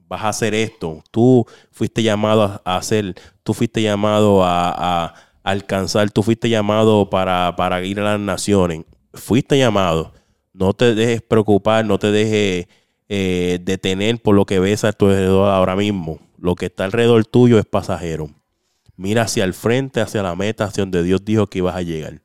vas 0.10 0.24
a 0.24 0.30
hacer 0.30 0.54
esto, 0.54 1.02
tú 1.12 1.46
fuiste 1.72 2.04
llamado 2.04 2.62
a 2.66 2.76
hacer, 2.76 3.16
tú 3.44 3.54
fuiste 3.54 3.82
llamado 3.82 4.44
a, 4.44 5.14
alcanzar, 5.52 6.12
tú 6.12 6.24
fuiste 6.24 6.50
llamado 6.50 7.10
para, 7.10 7.56
para, 7.56 7.84
ir 7.84 8.00
a 8.00 8.04
las 8.04 8.20
naciones, 8.20 8.86
fuiste 9.14 9.58
llamado, 9.58 10.14
no 10.54 10.74
te 10.74 10.96
dejes 10.96 11.22
preocupar, 11.22 11.86
no 11.86 12.00
te 12.00 12.12
dejes 12.12 12.68
eh, 13.08 13.60
detener 13.62 14.22
por 14.22 14.36
lo 14.36 14.46
que 14.46 14.60
ves 14.60 14.84
a 14.84 14.94
tu 14.94 15.08
alrededor 15.08 15.50
ahora 15.50 15.76
mismo, 15.76 16.20
lo 16.38 16.56
que 16.56 16.68
está 16.68 16.86
alrededor 16.86 17.26
tuyo 17.26 17.60
es 17.60 17.66
pasajero. 17.66 18.30
Mira 18.96 19.22
hacia 19.22 19.46
el 19.46 19.54
frente, 19.54 20.02
hacia 20.02 20.22
la 20.22 20.36
meta, 20.36 20.66
hacia 20.66 20.82
donde 20.82 21.04
Dios 21.04 21.24
dijo 21.24 21.48
que 21.48 21.60
ibas 21.60 21.76
a 21.76 21.82
llegar. 21.82 22.22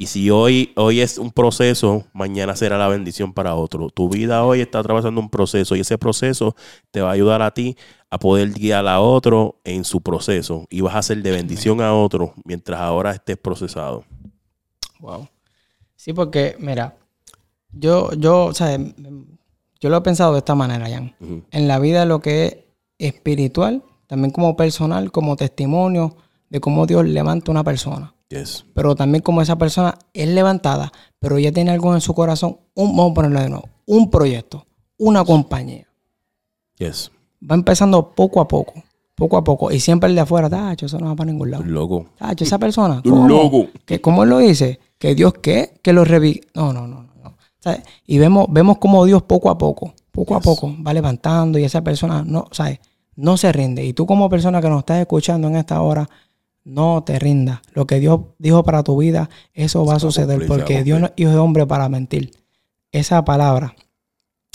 Y 0.00 0.06
si 0.06 0.30
hoy, 0.30 0.72
hoy 0.76 1.00
es 1.00 1.18
un 1.18 1.32
proceso, 1.32 2.04
mañana 2.12 2.54
será 2.54 2.78
la 2.78 2.86
bendición 2.86 3.32
para 3.32 3.56
otro. 3.56 3.90
Tu 3.90 4.08
vida 4.08 4.44
hoy 4.44 4.60
está 4.60 4.78
atravesando 4.78 5.20
un 5.20 5.28
proceso 5.28 5.74
y 5.74 5.80
ese 5.80 5.98
proceso 5.98 6.54
te 6.92 7.00
va 7.00 7.08
a 7.08 7.14
ayudar 7.14 7.42
a 7.42 7.52
ti 7.52 7.76
a 8.08 8.16
poder 8.16 8.52
guiar 8.52 8.86
a 8.86 9.00
otro 9.00 9.58
en 9.64 9.82
su 9.82 10.00
proceso 10.00 10.66
y 10.70 10.82
vas 10.82 10.94
a 10.94 11.02
ser 11.02 11.20
de 11.20 11.32
bendición 11.32 11.80
a 11.80 11.92
otro 11.94 12.32
mientras 12.44 12.78
ahora 12.78 13.10
estés 13.10 13.38
procesado. 13.38 14.04
Wow. 15.00 15.28
Sí, 15.96 16.12
porque 16.12 16.54
mira, 16.60 16.96
yo, 17.72 18.12
yo, 18.12 18.44
o 18.44 18.54
sea, 18.54 18.78
yo 19.80 19.90
lo 19.90 19.96
he 19.96 20.02
pensado 20.02 20.32
de 20.34 20.38
esta 20.38 20.54
manera, 20.54 20.88
Jan. 20.88 21.12
En 21.50 21.66
la 21.66 21.80
vida 21.80 22.04
lo 22.04 22.20
que 22.20 22.46
es 23.00 23.12
espiritual, 23.14 23.82
también 24.06 24.30
como 24.30 24.54
personal, 24.54 25.10
como 25.10 25.34
testimonio 25.34 26.16
de 26.50 26.60
cómo 26.60 26.86
Dios 26.86 27.04
levanta 27.04 27.50
una 27.50 27.64
persona. 27.64 28.14
Pero 28.74 28.94
también 28.94 29.22
como 29.22 29.40
esa 29.40 29.56
persona 29.56 29.96
es 30.12 30.28
levantada, 30.28 30.92
pero 31.18 31.38
ya 31.38 31.52
tiene 31.52 31.70
algo 31.70 31.94
en 31.94 32.00
su 32.00 32.14
corazón, 32.14 32.58
un, 32.74 32.96
vamos 32.96 33.12
a 33.12 33.14
ponerlo 33.14 33.40
de 33.40 33.48
nuevo, 33.48 33.68
un 33.86 34.10
proyecto, 34.10 34.66
una 34.98 35.24
compañía. 35.24 35.86
Yes. 36.76 37.10
Va 37.42 37.54
empezando 37.54 38.10
poco 38.10 38.40
a 38.40 38.48
poco, 38.48 38.74
poco 39.14 39.36
a 39.36 39.44
poco. 39.44 39.72
Y 39.72 39.80
siempre 39.80 40.10
el 40.10 40.14
de 40.14 40.20
afuera, 40.22 40.50
tacho, 40.50 40.86
eso 40.86 40.98
no 40.98 41.06
va 41.06 41.16
para 41.16 41.30
ningún 41.30 41.50
lado. 41.50 41.62
Un 41.62 41.72
loco. 41.72 42.06
Tacho, 42.18 42.44
esa 42.44 42.58
persona. 42.58 43.00
¿cómo? 43.02 43.22
Un 43.22 43.28
loco. 43.28 43.68
Que, 43.86 44.00
¿Cómo 44.00 44.24
él 44.24 44.30
lo 44.30 44.38
dice? 44.38 44.78
Que 44.98 45.14
Dios 45.14 45.34
qué? 45.40 45.80
Que 45.82 45.92
lo 45.92 46.04
revive. 46.04 46.42
No, 46.54 46.72
no, 46.72 46.86
no. 46.86 47.02
no. 47.02 47.36
Y 48.06 48.18
vemos, 48.18 48.46
vemos 48.50 48.78
cómo 48.78 49.04
Dios 49.04 49.22
poco 49.22 49.50
a 49.50 49.58
poco, 49.58 49.94
poco 50.10 50.34
a 50.34 50.40
poco, 50.40 50.74
va 50.86 50.92
levantando 50.92 51.58
y 51.58 51.64
esa 51.64 51.82
persona 51.82 52.22
no, 52.24 52.46
¿sabes? 52.52 52.78
no 53.18 53.36
se 53.36 53.52
rinde. 53.52 53.84
Y 53.84 53.92
tú 53.92 54.06
como 54.06 54.30
persona 54.30 54.62
que 54.62 54.68
nos 54.68 54.78
estás 54.78 55.00
escuchando 55.00 55.48
en 55.48 55.56
esta 55.56 55.82
hora, 55.82 56.08
no 56.64 57.02
te 57.04 57.18
rindas. 57.18 57.60
Lo 57.72 57.86
que 57.86 58.00
Dios 58.00 58.20
dijo 58.38 58.62
para 58.62 58.82
tu 58.82 58.96
vida, 58.96 59.30
eso 59.54 59.84
va 59.84 59.94
a 59.94 60.00
suceder. 60.00 60.46
Porque 60.46 60.84
Dios 60.84 61.00
no 61.00 61.06
es 61.06 61.12
hijo 61.16 61.30
de 61.30 61.38
hombre 61.38 61.66
para 61.66 61.88
mentir. 61.88 62.32
Esa 62.92 63.24
palabra 63.24 63.74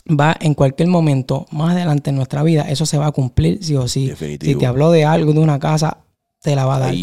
va 0.09 0.35
en 0.39 0.53
cualquier 0.53 0.89
momento, 0.89 1.45
más 1.51 1.71
adelante 1.75 2.09
en 2.09 2.17
nuestra 2.17 2.43
vida, 2.43 2.63
eso 2.69 2.85
se 2.85 2.97
va 2.97 3.07
a 3.07 3.11
cumplir 3.11 3.63
sí 3.63 3.75
o 3.75 3.87
sí. 3.87 4.11
Si 4.17 4.55
te 4.55 4.65
habló 4.65 4.91
de 4.91 5.05
algo, 5.05 5.33
de 5.33 5.39
una 5.39 5.59
casa, 5.59 5.99
te 6.41 6.55
la 6.55 6.65
va 6.65 6.75
a 6.75 6.79
dar. 6.79 6.95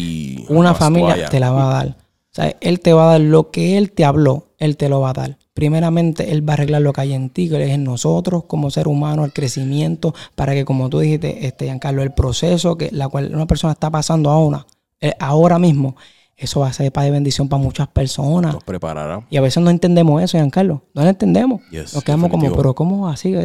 una 0.49 0.73
familia, 0.75 1.29
te 1.29 1.39
la 1.39 1.51
va 1.51 1.69
a 1.69 1.73
dar. 1.73 1.87
O 1.89 2.33
sea, 2.33 2.55
Él 2.61 2.79
te 2.79 2.93
va 2.93 3.09
a 3.09 3.11
dar 3.13 3.21
lo 3.21 3.51
que 3.51 3.77
Él 3.77 3.91
te 3.91 4.05
habló, 4.05 4.47
Él 4.57 4.77
te 4.77 4.87
lo 4.87 5.01
va 5.01 5.09
a 5.09 5.13
dar. 5.13 5.37
Primeramente, 5.53 6.31
Él 6.31 6.47
va 6.47 6.53
a 6.53 6.55
arreglar 6.55 6.81
lo 6.81 6.93
que 6.93 7.01
hay 7.01 7.13
en 7.13 7.29
ti, 7.29 7.49
que 7.49 7.61
es 7.61 7.71
en 7.71 7.83
nosotros 7.83 8.45
como 8.45 8.71
ser 8.71 8.87
humano, 8.87 9.25
el 9.25 9.33
crecimiento, 9.33 10.13
para 10.35 10.53
que, 10.53 10.63
como 10.63 10.89
tú 10.89 10.99
dijiste, 10.99 11.45
este, 11.45 11.65
Giancarlo, 11.65 12.03
el 12.03 12.13
proceso 12.13 12.77
que 12.77 12.89
la 12.91 13.09
cual 13.09 13.35
una 13.35 13.47
persona 13.47 13.73
está 13.73 13.89
pasando 13.89 14.29
ahora, 14.29 14.65
eh, 15.01 15.13
ahora 15.19 15.59
mismo, 15.59 15.95
eso 16.41 16.61
va 16.61 16.69
a 16.69 16.73
ser 16.73 16.91
para 16.91 17.05
de 17.05 17.11
bendición 17.11 17.47
para 17.47 17.61
muchas 17.61 17.87
personas. 17.87 18.55
Nos 18.55 18.63
preparará. 18.63 19.23
Y 19.29 19.37
a 19.37 19.41
veces 19.41 19.61
no 19.61 19.69
entendemos 19.69 20.23
eso, 20.23 20.39
Giancarlo. 20.39 20.81
No 20.95 21.03
lo 21.03 21.09
entendemos. 21.09 21.61
Nos 21.71 22.03
quedamos 22.03 22.31
como, 22.31 22.51
pero 22.51 22.73
¿cómo 22.73 23.07
así? 23.07 23.35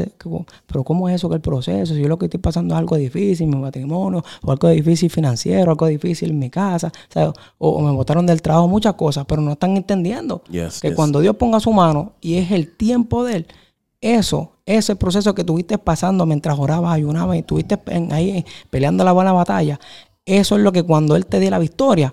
¿Pero 0.67 0.83
cómo 0.83 1.07
es 1.09 1.17
eso 1.17 1.29
que 1.29 1.35
el 1.35 1.43
proceso? 1.43 1.95
Si 1.95 2.01
yo 2.01 2.09
lo 2.09 2.19
que 2.19 2.25
estoy 2.25 2.41
pasando 2.41 2.75
es 2.75 2.79
algo 2.79 2.97
difícil, 2.97 3.49
mi 3.49 3.57
matrimonio, 3.57 4.25
o 4.43 4.51
algo 4.51 4.69
difícil 4.71 5.11
financiero, 5.11 5.73
algo 5.73 5.87
difícil 5.87 6.31
en 6.31 6.39
mi 6.39 6.49
casa, 6.49 6.91
o, 7.59 7.83
me 7.83 7.91
botaron 7.91 8.25
del 8.25 8.41
trabajo, 8.41 8.67
muchas 8.67 8.95
cosas, 8.95 9.27
pero 9.29 9.43
no 9.43 9.53
están 9.53 9.77
entendiendo 9.77 10.43
que 10.81 10.95
cuando 10.95 11.21
Dios 11.21 11.37
ponga 11.37 11.61
su 11.61 11.73
mano 11.73 12.15
y 12.23 12.37
es 12.37 12.51
el 12.51 12.75
tiempo 12.77 13.25
de 13.25 13.37
Él, 13.37 13.47
eso, 14.01 14.53
ese 14.67 14.95
proceso 14.97 15.35
que 15.35 15.43
tuviste 15.45 15.79
pasando 15.79 16.27
mientras 16.27 16.59
orabas, 16.59 16.95
ayunabas 16.95 17.37
y 17.37 17.41
estuviste 17.41 17.79
ahí 18.11 18.45
peleando 18.71 19.05
la 19.05 19.13
buena 19.13 19.33
batalla, 19.33 19.81
eso 20.27 20.57
es 20.57 20.63
lo 20.63 20.73
que 20.73 20.83
cuando 20.83 21.17
Él 21.17 21.25
te 21.27 21.41
dé 21.41 21.51
la 21.51 21.59
victoria, 21.59 22.13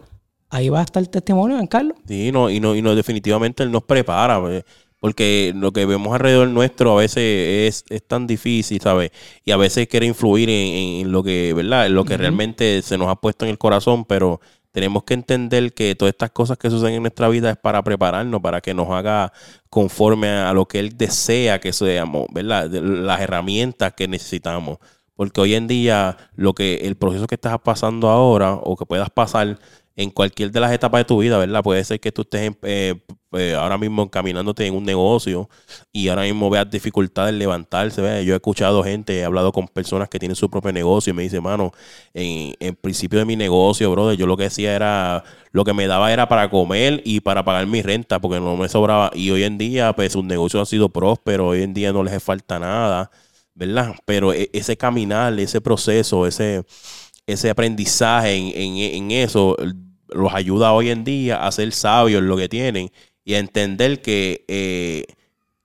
ahí 0.50 0.70
va 0.70 0.80
a 0.80 0.84
estar 0.84 1.02
el 1.02 1.10
testimonio, 1.10 1.60
en 1.60 1.68
Carlos. 1.68 1.98
Sí, 2.08 2.32
no, 2.32 2.50
y 2.50 2.60
no, 2.60 2.76
y 2.76 2.82
no, 2.82 2.96
definitivamente 2.96 3.64
Él 3.64 3.72
nos 3.72 3.84
prepara, 3.84 4.40
pues, 4.40 4.64
porque 5.00 5.52
lo 5.54 5.74
que 5.74 5.86
vemos 5.86 6.14
alrededor 6.14 6.48
nuestro 6.48 6.94
a 6.94 7.02
veces 7.02 7.84
es, 7.90 8.08
tan 8.08 8.26
difícil, 8.26 8.80
¿sabes? 8.80 9.12
Y 9.44 9.52
a 9.52 9.58
veces 9.58 9.88
quiere 9.88 10.06
influir 10.06 10.50
en, 10.50 11.12
lo 11.12 11.24
que, 11.24 11.54
¿verdad? 11.54 11.88
En 11.88 11.96
lo 11.96 12.06
que 12.06 12.16
realmente 12.16 12.82
se 12.84 12.98
nos 12.98 13.10
ha 13.10 13.16
puesto 13.16 13.44
en 13.44 13.52
el 13.52 13.58
corazón, 13.58 14.06
pero 14.06 14.40
tenemos 14.72 15.04
que 15.04 15.14
entender 15.14 15.74
que 15.74 15.96
todas 15.96 16.14
estas 16.14 16.32
cosas 16.32 16.58
que 16.58 16.70
suceden 16.70 16.94
en 16.94 17.02
nuestra 17.02 17.28
vida 17.28 17.52
es 17.52 17.58
para 17.58 17.84
prepararnos, 17.84 18.42
para 18.42 18.62
que 18.62 18.74
nos 18.74 18.90
haga 18.92 19.34
conforme 19.70 20.30
a 20.30 20.54
lo 20.54 20.68
que 20.68 20.80
Él 20.80 20.98
desea 20.98 21.60
que 21.60 21.74
seamos, 21.74 22.28
¿verdad? 22.32 22.70
Las 22.72 23.20
herramientas 23.20 23.94
que 23.94 24.08
necesitamos. 24.08 24.78
Porque 25.16 25.42
hoy 25.42 25.56
en 25.56 25.68
día, 25.68 26.18
lo 26.36 26.54
que 26.54 26.76
el 26.88 26.96
proceso 26.96 27.28
que 27.28 27.36
estás 27.36 27.60
pasando 27.60 28.10
ahora 28.10 28.54
o 28.56 28.76
que 28.76 28.86
puedas 28.86 29.10
pasar 29.10 29.60
en 29.96 30.10
cualquier 30.10 30.52
de 30.52 30.60
las 30.60 30.72
etapas 30.72 31.02
de 31.02 31.06
tu 31.06 31.20
vida, 31.20 31.38
¿verdad? 31.38 31.62
Puede 31.64 31.84
ser 31.84 32.00
que 32.00 32.12
tú 32.12 32.24
estés 32.24 32.52
eh, 32.64 32.96
eh, 33.34 33.54
ahora 33.56 33.78
mismo 33.78 34.04
encaminándote 34.04 34.66
en 34.66 34.76
un 34.76 34.84
negocio 34.84 35.50
y 35.92 36.08
ahora 36.08 36.24
mismo 36.24 36.50
veas 36.50 36.70
dificultades 36.70 37.32
en 37.34 37.40
levantarse. 37.40 38.02
¿verdad? 38.02 38.22
Yo 38.22 38.34
he 38.34 38.38
escuchado 38.38 38.84
gente, 38.84 39.20
he 39.20 39.24
hablado 39.24 39.52
con 39.52 39.68
personas 39.68 40.10
que 40.10 40.18
tienen 40.20 40.36
su 40.36 40.50
propio 40.50 40.72
negocio 40.74 41.12
y 41.12 41.14
me 41.16 41.24
dicen, 41.24 41.44
mano, 41.44 41.72
en, 42.14 42.56
en 42.60 42.76
principio 42.76 43.20
de 43.20 43.26
mi 43.26 43.36
negocio, 43.36 43.92
brother, 43.92 44.18
yo 44.18 44.26
lo 44.26 44.36
que 44.36 44.44
decía 44.44 44.76
era, 44.76 45.24
lo 45.52 45.64
que 45.64 45.74
me 45.74 45.86
daba 45.88 46.12
era 46.12 46.28
para 46.28 46.50
comer 46.50 47.02
y 47.06 47.20
para 47.20 47.46
pagar 47.46 47.68
mi 47.68 47.82
renta 47.84 48.20
porque 48.20 48.40
no 48.40 48.58
me 48.58 48.70
sobraba. 48.70 49.12
Y 49.14 49.30
hoy 49.30 49.44
en 49.44 49.58
día, 49.60 49.94
pues 49.94 50.14
su 50.14 50.24
negocio 50.24 50.60
ha 50.62 50.66
sido 50.66 50.90
próspero, 50.90 51.50
hoy 51.50 51.62
en 51.64 51.74
día 51.74 51.94
no 51.94 52.04
les 52.04 52.22
falta 52.24 52.58
nada. 52.60 53.12
¿Verdad? 53.56 53.96
Pero 54.06 54.34
e, 54.34 54.50
ese 54.54 54.78
caminar, 54.78 55.40
ese 55.40 55.62
proceso, 55.62 56.28
ese, 56.28 56.64
ese 57.28 57.50
aprendizaje 57.50 58.36
en, 58.36 59.12
eso 59.12 59.58
los 60.10 60.34
ayuda 60.34 60.74
hoy 60.74 60.90
en 60.90 61.04
día 61.04 61.46
a 61.46 61.52
ser 61.52 61.72
sabios 61.72 62.22
en 62.22 62.28
lo 62.28 62.38
que 62.38 62.50
tienen 62.50 62.92
y 63.26 63.34
a 63.36 63.40
entender 63.40 64.02
que 64.02 64.46
eh, 64.48 65.06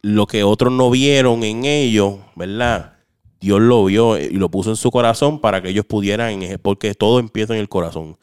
lo 0.00 0.26
que 0.26 0.44
otros 0.44 0.72
no 0.72 0.90
vieron 0.90 1.42
en 1.44 1.64
ellos, 1.64 2.16
¿verdad? 2.36 2.94
Dios 3.40 3.60
lo 3.60 3.84
vio 3.84 4.18
y 4.18 4.30
lo 4.30 4.50
puso 4.50 4.70
en 4.70 4.76
su 4.76 4.90
corazón 4.90 5.40
para 5.40 5.62
que 5.62 5.68
ellos 5.68 5.84
pudieran, 5.84 6.40
porque 6.62 6.94
todo 6.94 7.20
empieza 7.20 7.54
en 7.54 7.60
el 7.60 7.68
corazón. 7.68 8.18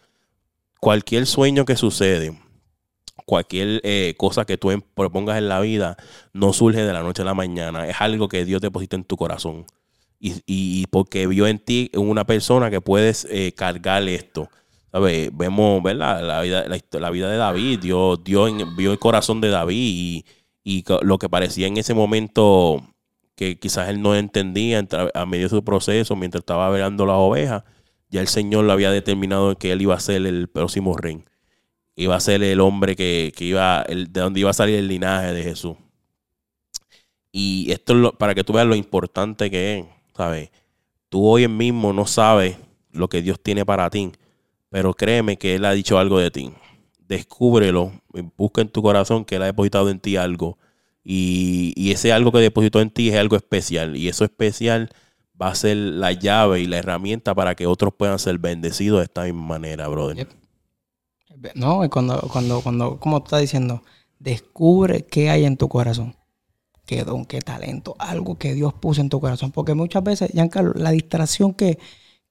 Cualquier 0.79 1.25
sueño 1.25 1.65
que 1.65 1.75
sucede, 1.75 2.37
cualquier 3.25 3.81
eh, 3.83 4.15
cosa 4.17 4.45
que 4.45 4.57
tú 4.57 4.71
propongas 4.93 5.37
en 5.37 5.47
la 5.47 5.59
vida 5.59 5.97
no 6.33 6.53
surge 6.53 6.81
de 6.83 6.93
la 6.93 7.01
noche 7.01 7.21
a 7.21 7.25
la 7.25 7.33
mañana. 7.33 7.87
Es 7.87 7.97
algo 7.99 8.27
que 8.27 8.45
Dios 8.45 8.61
deposita 8.61 8.95
en 8.95 9.03
tu 9.03 9.17
corazón. 9.17 9.65
Y, 10.19 10.87
porque 10.87 11.27
vio 11.27 11.45
en 11.45 11.59
ti 11.59 11.91
una 11.93 12.25
persona 12.25 12.71
que 12.71 12.81
puedes 12.81 13.27
eh, 13.29 13.53
cargar 13.55 14.07
esto. 14.07 14.49
¿Sabes? 14.91 15.29
Vemos, 15.33 15.83
¿verdad? 15.83 16.23
La 16.25 16.41
vida, 16.41 16.65
la, 16.91 17.09
vida 17.11 17.29
de 17.29 17.37
David. 17.37 17.79
Dios, 17.79 18.23
Dios 18.23 18.51
vio 18.75 18.91
el 18.91 18.97
corazón 18.97 19.41
de 19.41 19.49
David 19.49 19.75
y, 19.77 20.25
y, 20.63 20.83
lo 21.01 21.19
que 21.19 21.29
parecía 21.29 21.67
en 21.67 21.77
ese 21.77 21.93
momento 21.93 22.81
que 23.35 23.59
quizás 23.59 23.89
él 23.89 24.01
no 24.01 24.15
entendía 24.15 24.83
a 25.13 25.25
medio 25.25 25.43
de 25.43 25.49
su 25.49 25.63
proceso 25.63 26.15
mientras 26.15 26.41
estaba 26.41 26.69
velando 26.69 27.05
las 27.05 27.17
ovejas, 27.17 27.63
ya 28.09 28.21
el 28.21 28.27
Señor 28.27 28.63
lo 28.63 28.71
había 28.71 28.91
determinado 28.91 29.55
que 29.57 29.73
él 29.73 29.81
iba 29.81 29.93
a 29.95 29.99
ser 29.99 30.25
el 30.25 30.47
próximo 30.47 30.95
rey. 30.95 31.23
Iba 31.95 32.15
a 32.15 32.19
ser 32.19 32.43
el 32.43 32.59
hombre 32.59 32.95
que, 32.95 33.33
iba, 33.39 33.81
el, 33.83 34.11
de 34.11 34.21
donde 34.21 34.39
iba 34.41 34.49
a 34.49 34.53
salir 34.53 34.75
el 34.75 34.87
linaje 34.87 35.33
de 35.33 35.43
Jesús. 35.43 35.77
Y 37.31 37.71
esto 37.71 37.93
es 37.93 37.99
lo, 37.99 38.17
para 38.17 38.35
que 38.35 38.43
tú 38.43 38.53
veas 38.53 38.67
lo 38.67 38.75
importante 38.75 39.49
que 39.49 39.79
es, 39.79 39.85
¿sabes? 40.15 40.51
Tú 41.09 41.25
hoy 41.25 41.47
mismo 41.47 41.93
no 41.93 42.05
sabes 42.05 42.57
lo 42.91 43.07
que 43.09 43.21
Dios 43.21 43.39
tiene 43.41 43.65
para 43.65 43.89
ti, 43.89 44.11
pero 44.69 44.93
créeme 44.93 45.37
que 45.37 45.55
Él 45.55 45.65
ha 45.65 45.71
dicho 45.71 45.97
algo 45.97 46.19
de 46.19 46.31
ti. 46.31 46.51
Descúbrelo, 46.99 47.91
busca 48.37 48.61
en 48.61 48.69
tu 48.69 48.81
corazón 48.81 49.25
que 49.25 49.35
Él 49.35 49.43
ha 49.43 49.47
depositado 49.47 49.89
en 49.89 49.99
ti 49.99 50.17
algo. 50.17 50.57
Y, 51.03 51.73
y 51.75 51.91
ese 51.91 52.11
algo 52.11 52.31
que 52.31 52.39
depositó 52.39 52.81
en 52.81 52.89
ti 52.89 53.09
es 53.09 53.15
algo 53.15 53.35
especial. 53.35 53.95
Y 53.95 54.07
eso 54.07 54.23
especial 54.23 54.89
va 55.41 55.49
a 55.49 55.55
ser 55.55 55.77
la 55.77 56.11
llave 56.11 56.61
y 56.61 56.67
la 56.67 56.77
herramienta 56.77 57.35
para 57.35 57.55
que 57.55 57.67
otros 57.67 57.93
puedan 57.93 58.19
ser 58.19 58.39
bendecidos 58.39 58.99
de 58.99 59.05
esta 59.05 59.23
misma 59.23 59.45
manera, 59.47 59.87
brother. 59.87 60.27
No, 61.53 61.87
cuando, 61.89 62.19
cuando, 62.31 62.61
cuando, 62.61 62.99
como 62.99 63.19
tú 63.19 63.25
estás 63.25 63.41
diciendo, 63.41 63.83
descubre 64.19 65.05
qué 65.05 65.29
hay 65.29 65.45
en 65.45 65.57
tu 65.57 65.69
corazón 65.69 66.15
qué 66.85 67.03
don, 67.03 67.25
qué 67.25 67.41
talento, 67.41 67.95
algo 67.99 68.37
que 68.37 68.53
Dios 68.53 68.73
puso 68.73 69.01
en 69.01 69.09
tu 69.09 69.19
corazón. 69.19 69.51
Porque 69.51 69.73
muchas 69.73 70.03
veces, 70.03 70.31
Giancarlo, 70.31 70.73
la 70.75 70.91
distracción 70.91 71.53
que, 71.53 71.77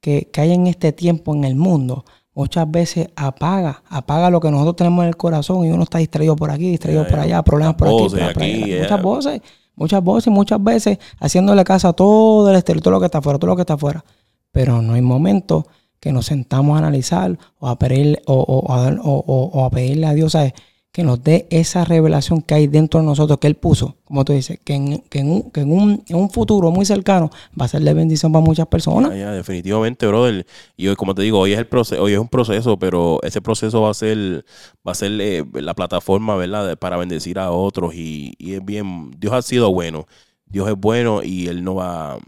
que, 0.00 0.28
hay 0.36 0.52
en 0.52 0.66
este 0.66 0.92
tiempo 0.92 1.34
en 1.34 1.44
el 1.44 1.56
mundo, 1.56 2.04
muchas 2.34 2.70
veces 2.70 3.08
apaga, 3.16 3.82
apaga 3.88 4.30
lo 4.30 4.40
que 4.40 4.50
nosotros 4.50 4.76
tenemos 4.76 5.02
en 5.02 5.08
el 5.08 5.16
corazón 5.16 5.64
y 5.64 5.70
uno 5.70 5.82
está 5.82 5.98
distraído 5.98 6.36
por 6.36 6.50
aquí, 6.50 6.70
distraído 6.70 7.06
por 7.06 7.18
allá, 7.18 7.42
problemas 7.42 7.74
por 7.74 7.88
aquí, 7.88 8.74
Muchas 8.80 9.02
voces, 9.02 9.40
muchas 9.76 10.02
voces, 10.02 10.32
muchas 10.32 10.62
veces 10.62 10.98
haciéndole 11.18 11.64
caso 11.64 11.88
a 11.88 11.92
todo 11.92 12.48
el 12.50 12.56
exterior, 12.56 12.82
todo 12.82 12.92
lo 12.92 13.00
que 13.00 13.06
está 13.06 13.18
afuera, 13.18 13.38
todo 13.38 13.50
lo 13.50 13.56
que 13.56 13.62
está 13.62 13.74
afuera. 13.74 14.04
Pero 14.52 14.80
no 14.82 14.94
hay 14.94 15.02
momento 15.02 15.66
que 16.04 16.12
nos 16.12 16.26
sentamos 16.26 16.74
a 16.76 16.80
analizar 16.80 17.38
o 17.58 17.66
a 17.66 17.78
pedirle, 17.78 18.20
o, 18.26 19.64
a 19.64 19.70
pedirle 19.70 20.06
a 20.06 20.12
Dios, 20.12 20.32
¿sabes? 20.32 20.52
que 20.92 21.02
nos 21.02 21.24
dé 21.24 21.46
esa 21.48 21.86
revelación 21.86 22.42
que 22.42 22.54
hay 22.54 22.66
dentro 22.66 23.00
de 23.00 23.06
nosotros, 23.06 23.38
que 23.38 23.46
Él 23.46 23.54
puso, 23.54 23.96
como 24.04 24.22
tú 24.22 24.34
dices, 24.34 24.60
que 24.62 24.74
en, 24.74 25.72
un, 26.10 26.30
futuro 26.30 26.70
muy 26.70 26.84
cercano 26.84 27.30
va 27.58 27.64
a 27.64 27.68
ser 27.68 27.80
de 27.80 27.94
bendición 27.94 28.32
para 28.32 28.44
muchas 28.44 28.66
personas. 28.66 29.12
Definitivamente, 29.12 30.06
brother. 30.06 30.46
Y 30.76 30.88
hoy, 30.88 30.94
como 30.94 31.14
te 31.14 31.22
digo, 31.22 31.38
hoy 31.38 31.54
es 31.54 31.58
el 31.58 31.66
proceso, 31.66 32.02
hoy 32.02 32.12
es 32.12 32.18
un 32.18 32.28
proceso, 32.28 32.78
pero 32.78 33.18
ese 33.22 33.40
proceso 33.40 33.80
va 33.80 33.90
a 33.90 33.94
ser, 33.94 34.44
va 34.86 34.92
a 34.92 34.94
ser 34.94 35.18
eh, 35.22 35.42
la 35.54 35.72
plataforma, 35.72 36.36
¿verdad? 36.36 36.76
para 36.78 36.98
bendecir 36.98 37.38
a 37.38 37.50
otros. 37.50 37.94
Y, 37.94 38.34
y, 38.38 38.52
es 38.52 38.64
bien, 38.64 39.10
Dios 39.18 39.32
ha 39.32 39.40
sido 39.40 39.72
bueno. 39.72 40.06
Dios 40.44 40.68
es 40.68 40.76
bueno 40.76 41.22
y 41.22 41.46
Él 41.46 41.64
no 41.64 41.76
va, 41.76 42.18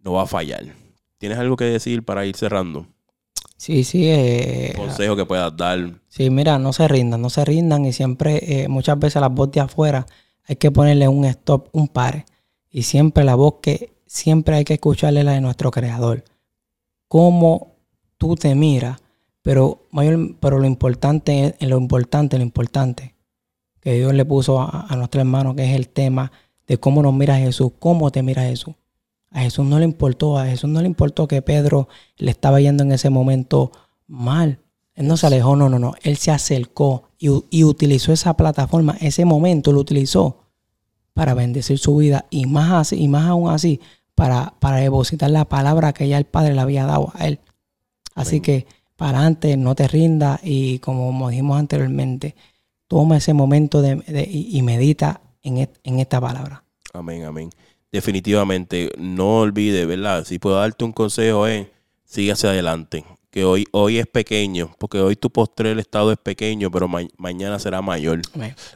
no 0.00 0.14
va 0.14 0.22
a 0.22 0.26
fallar. 0.26 0.64
¿Tienes 1.18 1.38
algo 1.38 1.56
que 1.56 1.64
decir 1.64 2.04
para 2.04 2.26
ir 2.26 2.36
cerrando? 2.36 2.86
Sí, 3.64 3.82
sí. 3.82 4.10
Eh, 4.10 4.74
consejo 4.76 5.16
que 5.16 5.24
puedas 5.24 5.56
dar. 5.56 5.98
Sí, 6.08 6.28
mira, 6.28 6.58
no 6.58 6.74
se 6.74 6.86
rindan, 6.86 7.22
no 7.22 7.30
se 7.30 7.46
rindan 7.46 7.86
y 7.86 7.94
siempre, 7.94 8.64
eh, 8.64 8.68
muchas 8.68 8.98
veces 8.98 9.16
a 9.16 9.20
las 9.20 9.32
voz 9.32 9.50
de 9.52 9.60
afuera 9.60 10.04
hay 10.46 10.56
que 10.56 10.70
ponerle 10.70 11.08
un 11.08 11.24
stop, 11.24 11.70
un 11.72 11.88
par. 11.88 12.26
Y 12.68 12.82
siempre 12.82 13.24
la 13.24 13.36
voz 13.36 13.54
que 13.62 13.94
siempre 14.06 14.56
hay 14.56 14.64
que 14.64 14.74
escucharle 14.74 15.24
la 15.24 15.32
de 15.32 15.40
nuestro 15.40 15.70
creador. 15.70 16.24
Cómo 17.08 17.76
tú 18.18 18.36
te 18.36 18.54
miras, 18.54 18.98
pero, 19.40 19.86
mayor, 19.92 20.36
pero 20.40 20.58
lo 20.58 20.66
importante 20.66 21.56
es 21.58 21.66
lo 21.66 21.78
importante, 21.78 22.36
lo 22.36 22.44
importante 22.44 23.14
que 23.80 23.94
Dios 23.94 24.12
le 24.12 24.26
puso 24.26 24.60
a, 24.60 24.84
a 24.90 24.94
nuestro 24.96 25.22
hermano, 25.22 25.56
que 25.56 25.64
es 25.64 25.74
el 25.74 25.88
tema 25.88 26.32
de 26.66 26.76
cómo 26.76 27.02
nos 27.02 27.14
mira 27.14 27.38
Jesús, 27.38 27.72
cómo 27.78 28.10
te 28.10 28.22
mira 28.22 28.42
Jesús. 28.42 28.74
A 29.34 29.40
Jesús 29.40 29.66
no 29.66 29.80
le 29.80 29.84
importó, 29.84 30.38
a 30.38 30.46
Jesús 30.46 30.70
no 30.70 30.80
le 30.80 30.86
importó 30.86 31.26
que 31.26 31.42
Pedro 31.42 31.88
le 32.16 32.30
estaba 32.30 32.60
yendo 32.60 32.84
en 32.84 32.92
ese 32.92 33.10
momento 33.10 33.72
mal. 34.06 34.60
Él 34.94 35.08
no 35.08 35.16
se 35.16 35.26
alejó, 35.26 35.56
no, 35.56 35.68
no, 35.68 35.80
no. 35.80 35.94
Él 36.02 36.16
se 36.18 36.30
acercó 36.30 37.10
y, 37.18 37.64
utilizó 37.64 38.12
esa 38.12 38.36
plataforma, 38.36 38.96
ese 39.00 39.24
momento 39.24 39.72
lo 39.72 39.80
utilizó 39.80 40.44
para 41.14 41.34
bendecir 41.34 41.80
su 41.80 41.96
vida 41.96 42.26
y 42.30 42.46
más 42.46 42.70
así, 42.72 43.02
y 43.02 43.08
más 43.08 43.26
aún 43.26 43.50
así, 43.50 43.80
para, 44.14 44.54
para 44.60 44.76
depositar 44.76 45.30
la 45.30 45.46
palabra 45.46 45.92
que 45.92 46.06
ya 46.06 46.18
el 46.18 46.26
Padre 46.26 46.54
le 46.54 46.60
había 46.60 46.86
dado 46.86 47.10
a 47.14 47.26
él. 47.26 47.40
Así 48.14 48.40
que 48.40 48.68
para 48.94 49.26
antes, 49.26 49.58
no 49.58 49.74
te 49.74 49.88
rinda 49.88 50.38
y 50.44 50.78
como 50.78 51.28
dijimos 51.28 51.58
anteriormente, 51.58 52.36
toma 52.86 53.16
ese 53.16 53.34
momento 53.34 53.82
de, 53.82 54.28
y, 54.30 54.62
medita 54.62 55.22
en, 55.42 55.68
en 55.82 55.98
esta 55.98 56.20
palabra. 56.20 56.62
Amén, 56.92 57.24
amén 57.24 57.50
definitivamente 57.94 58.90
no 58.98 59.38
olvide, 59.38 59.86
¿verdad? 59.86 60.24
Si 60.24 60.40
puedo 60.40 60.56
darte 60.56 60.84
un 60.84 60.90
consejo 60.90 61.46
es, 61.46 61.68
sigue 62.04 62.32
hacia 62.32 62.50
adelante. 62.50 63.04
Que 63.30 63.44
hoy, 63.44 63.66
hoy 63.70 63.98
es 63.98 64.08
pequeño, 64.08 64.74
porque 64.78 64.98
hoy 64.98 65.14
tu 65.14 65.30
el 65.58 65.78
estado 65.78 66.10
es 66.10 66.18
pequeño, 66.18 66.72
pero 66.72 66.88
mañana 67.18 67.58
será 67.60 67.82
mayor. 67.82 68.20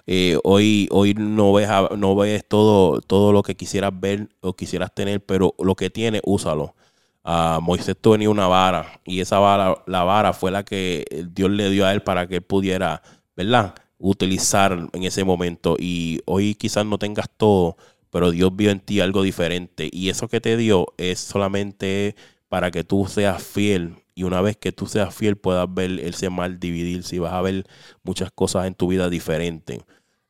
Eh, 0.07 0.39
hoy, 0.45 0.89
hoy 0.93 1.15
no 1.15 1.53
ves, 1.53 1.69
no 1.97 2.15
ves 2.15 2.45
todo, 2.47 3.01
todo 3.01 3.33
lo 3.33 3.43
que 3.43 3.57
quisieras 3.57 3.91
ver 3.93 4.29
o 4.41 4.53
quisieras 4.53 4.95
tener, 4.95 5.25
pero 5.25 5.53
lo 5.59 5.75
que 5.75 5.91
tienes, 5.91 6.23
úsalo. 6.25 6.77
A 7.25 7.59
Moisés 7.61 7.97
tenía 8.01 8.31
una 8.31 8.47
vara 8.47 9.01
y 9.05 9.21
esa 9.21 9.41
vara, 9.41 9.83
la 9.87 10.05
vara 10.05 10.33
fue 10.33 10.53
la 10.53 10.65
que 10.65 11.05
Dios 11.33 11.51
le 11.51 11.71
dio 11.71 11.87
a 11.87 11.93
él 11.93 12.03
para 12.03 12.29
que 12.29 12.37
él 12.37 12.43
pudiera, 12.43 13.03
¿verdad? 13.37 13.75
Utilizar 13.99 14.89
en 14.93 15.03
ese 15.03 15.25
momento. 15.25 15.77
Y 15.79 16.21
hoy 16.25 16.55
quizás 16.55 16.87
no 16.87 16.99
tengas 16.99 17.29
todo, 17.37 17.77
pero 18.11 18.31
Dios 18.31 18.55
vio 18.55 18.71
en 18.71 18.81
ti 18.81 19.01
algo 19.01 19.23
diferente. 19.23 19.89
Y 19.93 20.09
eso 20.09 20.29
que 20.29 20.41
te 20.41 20.57
dio 20.57 20.87
es 20.97 21.19
solamente 21.21 22.17
para 22.49 22.71
que 22.71 22.85
tú 22.85 23.07
seas 23.07 23.43
fiel. 23.43 23.97
Y 24.15 24.25
una 24.25 24.41
vez 24.41 24.57
que 24.57 24.73
tú 24.73 24.87
seas 24.87 25.15
fiel 25.15 25.37
puedas 25.37 25.73
ver 25.73 26.01
ese 26.01 26.31
mal 26.31 26.59
dividirse 26.59 27.17
y 27.17 27.19
vas 27.21 27.33
a 27.33 27.43
ver 27.43 27.65
muchas 28.03 28.31
cosas 28.33 28.67
en 28.67 28.75
tu 28.75 28.89
vida 28.89 29.09
diferentes. 29.11 29.81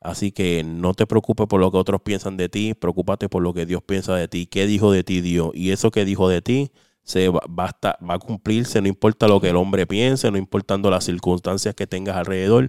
Así 0.01 0.31
que 0.33 0.63
no 0.65 0.95
te 0.95 1.07
preocupes 1.07 1.47
por 1.47 1.61
lo 1.61 1.71
que 1.71 1.79
otros 1.79 2.01
piensan 2.03 2.37
de 2.37 2.49
ti, 2.49 2.75
preocúpate 2.75 3.29
por 3.29 3.43
lo 3.43 3.53
que 3.53 3.67
Dios 3.67 3.83
piensa 3.83 4.15
de 4.15 4.29
ti, 4.29 4.47
qué 4.47 4.67
dijo 4.67 4.93
de 4.93 5.03
ti 5.03 5.21
Dios 5.21 5.51
y 5.55 5.71
eso 5.73 5.91
que 5.91 6.05
dijo 6.05 6.29
de 6.29 6.41
ti 6.41 6.71
se 7.03 7.29
va, 7.31 7.41
va, 7.49 7.77
a, 7.83 8.05
va 8.05 8.15
a 8.15 8.19
cumplirse, 8.19 8.81
no 8.81 8.87
importa 8.87 9.27
lo 9.27 9.41
que 9.41 9.49
el 9.49 9.57
hombre 9.57 9.87
piense, 9.87 10.31
no 10.31 10.39
importando 10.39 10.91
las 10.91 11.05
circunstancias 11.05 11.75
que 11.75 11.87
tengas 11.89 12.17
alrededor, 12.17 12.69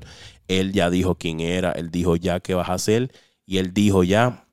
él 0.50 0.74
ya 0.74 0.90
dijo 0.90 1.16
quién 1.16 1.40
era, 1.40 1.72
él 1.72 1.92
dijo 1.92 2.16
ya 2.16 2.40
qué 2.40 2.56
vas 2.56 2.70
a 2.70 2.74
hacer. 2.74 3.12
Y 3.46 3.58
él 3.58 3.74
dijo 3.74 4.04
ya 4.04 4.48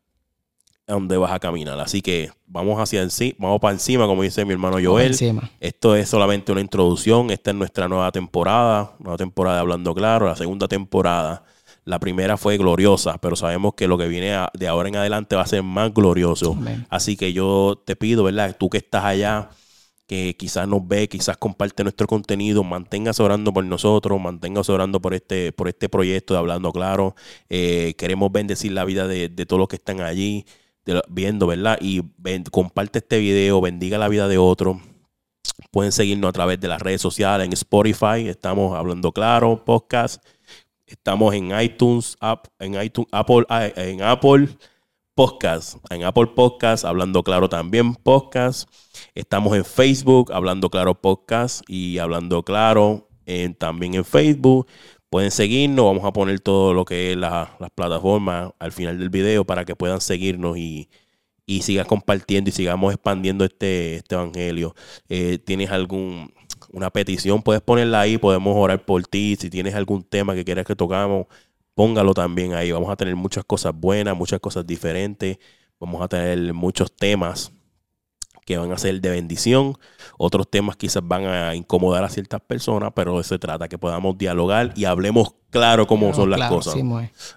a 0.87 0.93
dónde 0.93 1.17
vas 1.17 1.33
a 1.33 1.41
caminar. 1.41 1.79
Así 1.81 2.01
que 2.01 2.31
vamos 2.47 2.81
hacia 2.81 3.03
encima, 3.03 3.37
vamos 3.41 3.61
para 3.61 3.73
encima, 3.73 4.07
como 4.07 4.23
dice 4.23 4.45
mi 4.45 4.53
hermano 4.53 4.79
Joel. 4.83 5.17
Esto 5.61 5.97
es 5.97 6.09
solamente 6.09 6.53
una 6.53 6.61
introducción. 6.61 7.31
Esta 7.31 7.51
es 7.51 7.57
nuestra 7.57 7.89
nueva 7.89 8.13
temporada, 8.13 8.95
nueva 8.99 9.17
temporada 9.17 9.57
de 9.57 9.61
Hablando 9.63 9.95
Claro, 9.95 10.27
la 10.27 10.37
segunda 10.37 10.69
temporada. 10.69 11.45
La 11.85 11.99
primera 12.01 12.37
fue 12.37 12.57
gloriosa, 12.57 13.19
pero 13.19 13.37
sabemos 13.37 13.75
que 13.75 13.87
lo 13.87 13.97
que 13.97 14.09
viene 14.09 14.37
de 14.55 14.69
ahora 14.69 14.89
en 14.89 14.97
adelante 14.97 15.37
va 15.37 15.43
a 15.43 15.47
ser 15.47 15.63
más 15.63 15.93
glorioso. 15.95 16.57
Así 16.89 17.17
que 17.17 17.33
yo 17.33 17.81
te 17.85 17.95
pido, 17.95 18.25
¿verdad? 18.25 18.57
Tú 18.59 18.69
que 18.69 18.79
estás 18.79 19.05
allá, 19.05 19.51
que 20.09 20.37
quizás 20.37 20.67
nos 20.67 20.87
ve, 20.87 21.09
quizás 21.09 21.37
comparte 21.37 21.85
nuestro 21.85 22.09
contenido, 22.09 22.65
manténgase 22.65 23.23
orando 23.23 23.53
por 23.53 23.65
nosotros, 23.65 24.21
manténgase 24.21 24.73
orando 24.73 25.01
por 25.01 25.15
este, 25.15 25.53
por 25.53 25.69
este 25.69 25.89
proyecto 25.89 26.35
de 26.35 26.39
Hablando 26.39 26.73
Claro. 26.73 27.15
Eh, 27.49 27.95
queremos 27.97 28.33
bendecir 28.33 28.73
la 28.73 28.85
vida 28.85 29.07
de, 29.07 29.29
de 29.29 29.47
todos 29.47 29.61
los 29.61 29.69
que 29.69 29.77
están 29.77 30.01
allí 30.01 30.45
viendo, 31.09 31.47
¿verdad? 31.47 31.79
Y 31.81 32.03
comparte 32.51 32.99
este 32.99 33.19
video, 33.19 33.61
bendiga 33.61 33.99
la 33.99 34.09
vida 34.09 34.29
de 34.29 34.39
otro. 34.39 34.81
Pueden 35.71 35.93
seguirnos 35.93 36.29
a 36.29 36.33
través 36.33 36.61
de 36.61 36.69
las 36.69 36.81
redes 36.81 37.01
sociales, 37.01 37.47
en 37.47 37.53
Spotify, 37.53 38.29
estamos 38.29 38.77
hablando 38.77 39.13
claro, 39.13 39.65
podcast. 39.65 40.23
Estamos 40.87 41.35
en 41.35 41.51
iTunes, 41.61 42.17
en 42.61 42.81
iTunes, 42.81 43.09
Apple, 43.11 43.45
ah, 43.49 43.67
en 43.75 44.03
Apple 44.03 44.49
Podcast, 45.15 45.79
en 45.91 46.05
Apple 46.05 46.29
Podcast, 46.29 46.85
hablando 46.85 47.23
claro 47.23 47.49
también 47.49 47.95
podcast. 47.95 48.69
Estamos 49.15 49.57
en 49.57 49.65
Facebook, 49.65 50.33
hablando 50.33 50.71
claro 50.71 50.95
podcast 50.95 51.63
y 51.69 51.99
hablando 51.99 52.45
claro 52.45 53.09
en, 53.25 53.55
también 53.55 53.95
en 53.95 54.05
Facebook. 54.05 54.67
Pueden 55.11 55.31
seguirnos, 55.31 55.85
vamos 55.85 56.05
a 56.05 56.13
poner 56.13 56.41
todo 56.41 56.75
lo 56.75 56.85
que 56.85 57.13
es 57.13 57.17
las 57.17 57.49
plataformas 57.75 58.53
al 58.59 58.73
final 58.73 58.99
del 58.99 59.09
video 59.09 59.45
para 59.45 59.65
que 59.65 59.77
puedan 59.77 60.01
seguirnos 60.01 60.59
y, 60.59 60.89
y 61.47 61.63
sigas 61.63 61.87
compartiendo 61.87 62.51
y 62.51 62.53
sigamos 62.53 62.93
expandiendo 62.93 63.45
este, 63.45 63.97
este 63.97 64.15
evangelio. 64.17 64.75
Eh, 65.09 65.39
¿Tienes 65.39 65.71
algún 65.71 66.33
petición? 66.93 67.43
Puedes 67.43 67.63
ponerla 67.63 68.01
ahí, 68.01 68.19
podemos 68.19 68.55
orar 68.57 68.85
por 68.85 69.07
ti. 69.07 69.37
Si 69.39 69.49
tienes 69.51 69.75
algún 69.75 70.03
tema 70.03 70.35
que 70.35 70.45
quieras 70.45 70.67
que 70.67 70.77
tocamos, 70.77 71.27
póngalo 71.75 72.15
también 72.15 72.55
ahí. 72.55 72.73
Vamos 72.73 72.91
a 72.91 72.97
tener 72.97 73.17
muchas 73.17 73.45
cosas 73.45 73.73
buenas, 73.75 74.17
muchas 74.17 74.41
cosas 74.41 74.67
diferentes. 74.67 75.39
Vamos 75.79 76.03
a 76.03 76.09
tener 76.09 76.53
muchos 76.53 76.95
temas 76.95 77.53
que 78.47 78.57
van 78.57 78.73
a 78.73 78.79
ser 78.79 78.99
de 79.01 79.11
bendición. 79.11 79.77
Otros 80.17 80.49
temas 80.49 80.77
quizás 80.77 81.07
van 81.07 81.27
a 81.27 81.55
incomodar 81.55 82.05
a 82.05 82.09
ciertas 82.09 82.41
personas, 82.41 82.93
pero 82.95 83.23
se 83.23 83.39
trata 83.39 83.69
que 83.69 83.77
podamos 83.77 84.17
dialogar 84.17 84.73
y 84.77 84.85
hablemos 84.85 85.35
claro 85.51 85.87
cómo 85.87 86.15
son 86.15 86.31
las 86.31 86.49
cosas. 86.49 86.77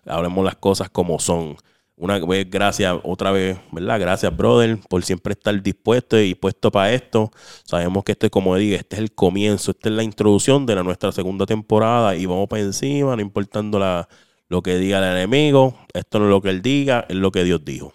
hablemos 0.06 0.46
las 0.46 0.56
cosas 0.56 0.90
como 0.90 1.20
son. 1.20 1.58
una 1.98 2.20
vez, 2.20 2.48
gracias, 2.50 2.96
otra 3.04 3.32
vez, 3.32 3.58
¿verdad? 3.72 4.00
Gracias, 4.00 4.38
brother, 4.38 4.80
por 4.88 5.04
siempre 5.04 5.34
estar 5.34 5.60
dispuesto 5.62 6.22
y 6.22 6.36
puesto 6.36 6.72
para 6.72 6.94
esto. 6.94 7.32
Sabemos 7.64 8.04
que 8.04 8.12
este, 8.12 8.30
como 8.30 8.56
digo, 8.56 8.78
este 8.78 8.96
es 8.96 9.02
el 9.02 9.12
comienzo, 9.12 9.72
esta 9.72 9.90
es 9.90 9.96
la 9.96 10.04
introducción 10.04 10.68
de 10.68 10.76
la, 10.76 10.84
nuestra 10.84 11.12
segunda 11.12 11.48
temporada 11.48 12.16
y 12.16 12.28
vamos 12.28 12.48
para 12.48 12.62
encima, 12.62 13.16
no 13.16 13.22
importando 13.24 13.80
la, 13.80 14.08
lo 14.48 14.62
que 14.62 14.78
diga 14.78 15.00
el 15.00 15.18
enemigo. 15.18 15.76
Esto 15.92 16.20
no 16.20 16.26
es 16.26 16.32
lo 16.32 16.42
que 16.42 16.50
él 16.50 16.62
diga, 16.62 17.06
es 17.10 17.16
lo 17.16 17.32
que 17.32 17.44
Dios 17.44 17.66
dijo. 17.66 17.94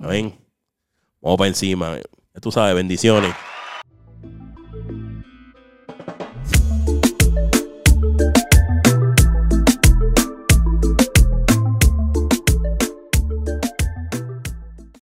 Amén. 0.00 0.34
Vamos 1.20 1.38
para 1.38 1.48
encima. 1.48 1.96
Tú 2.38 2.52
sabes, 2.52 2.74
bendiciones. 2.74 3.34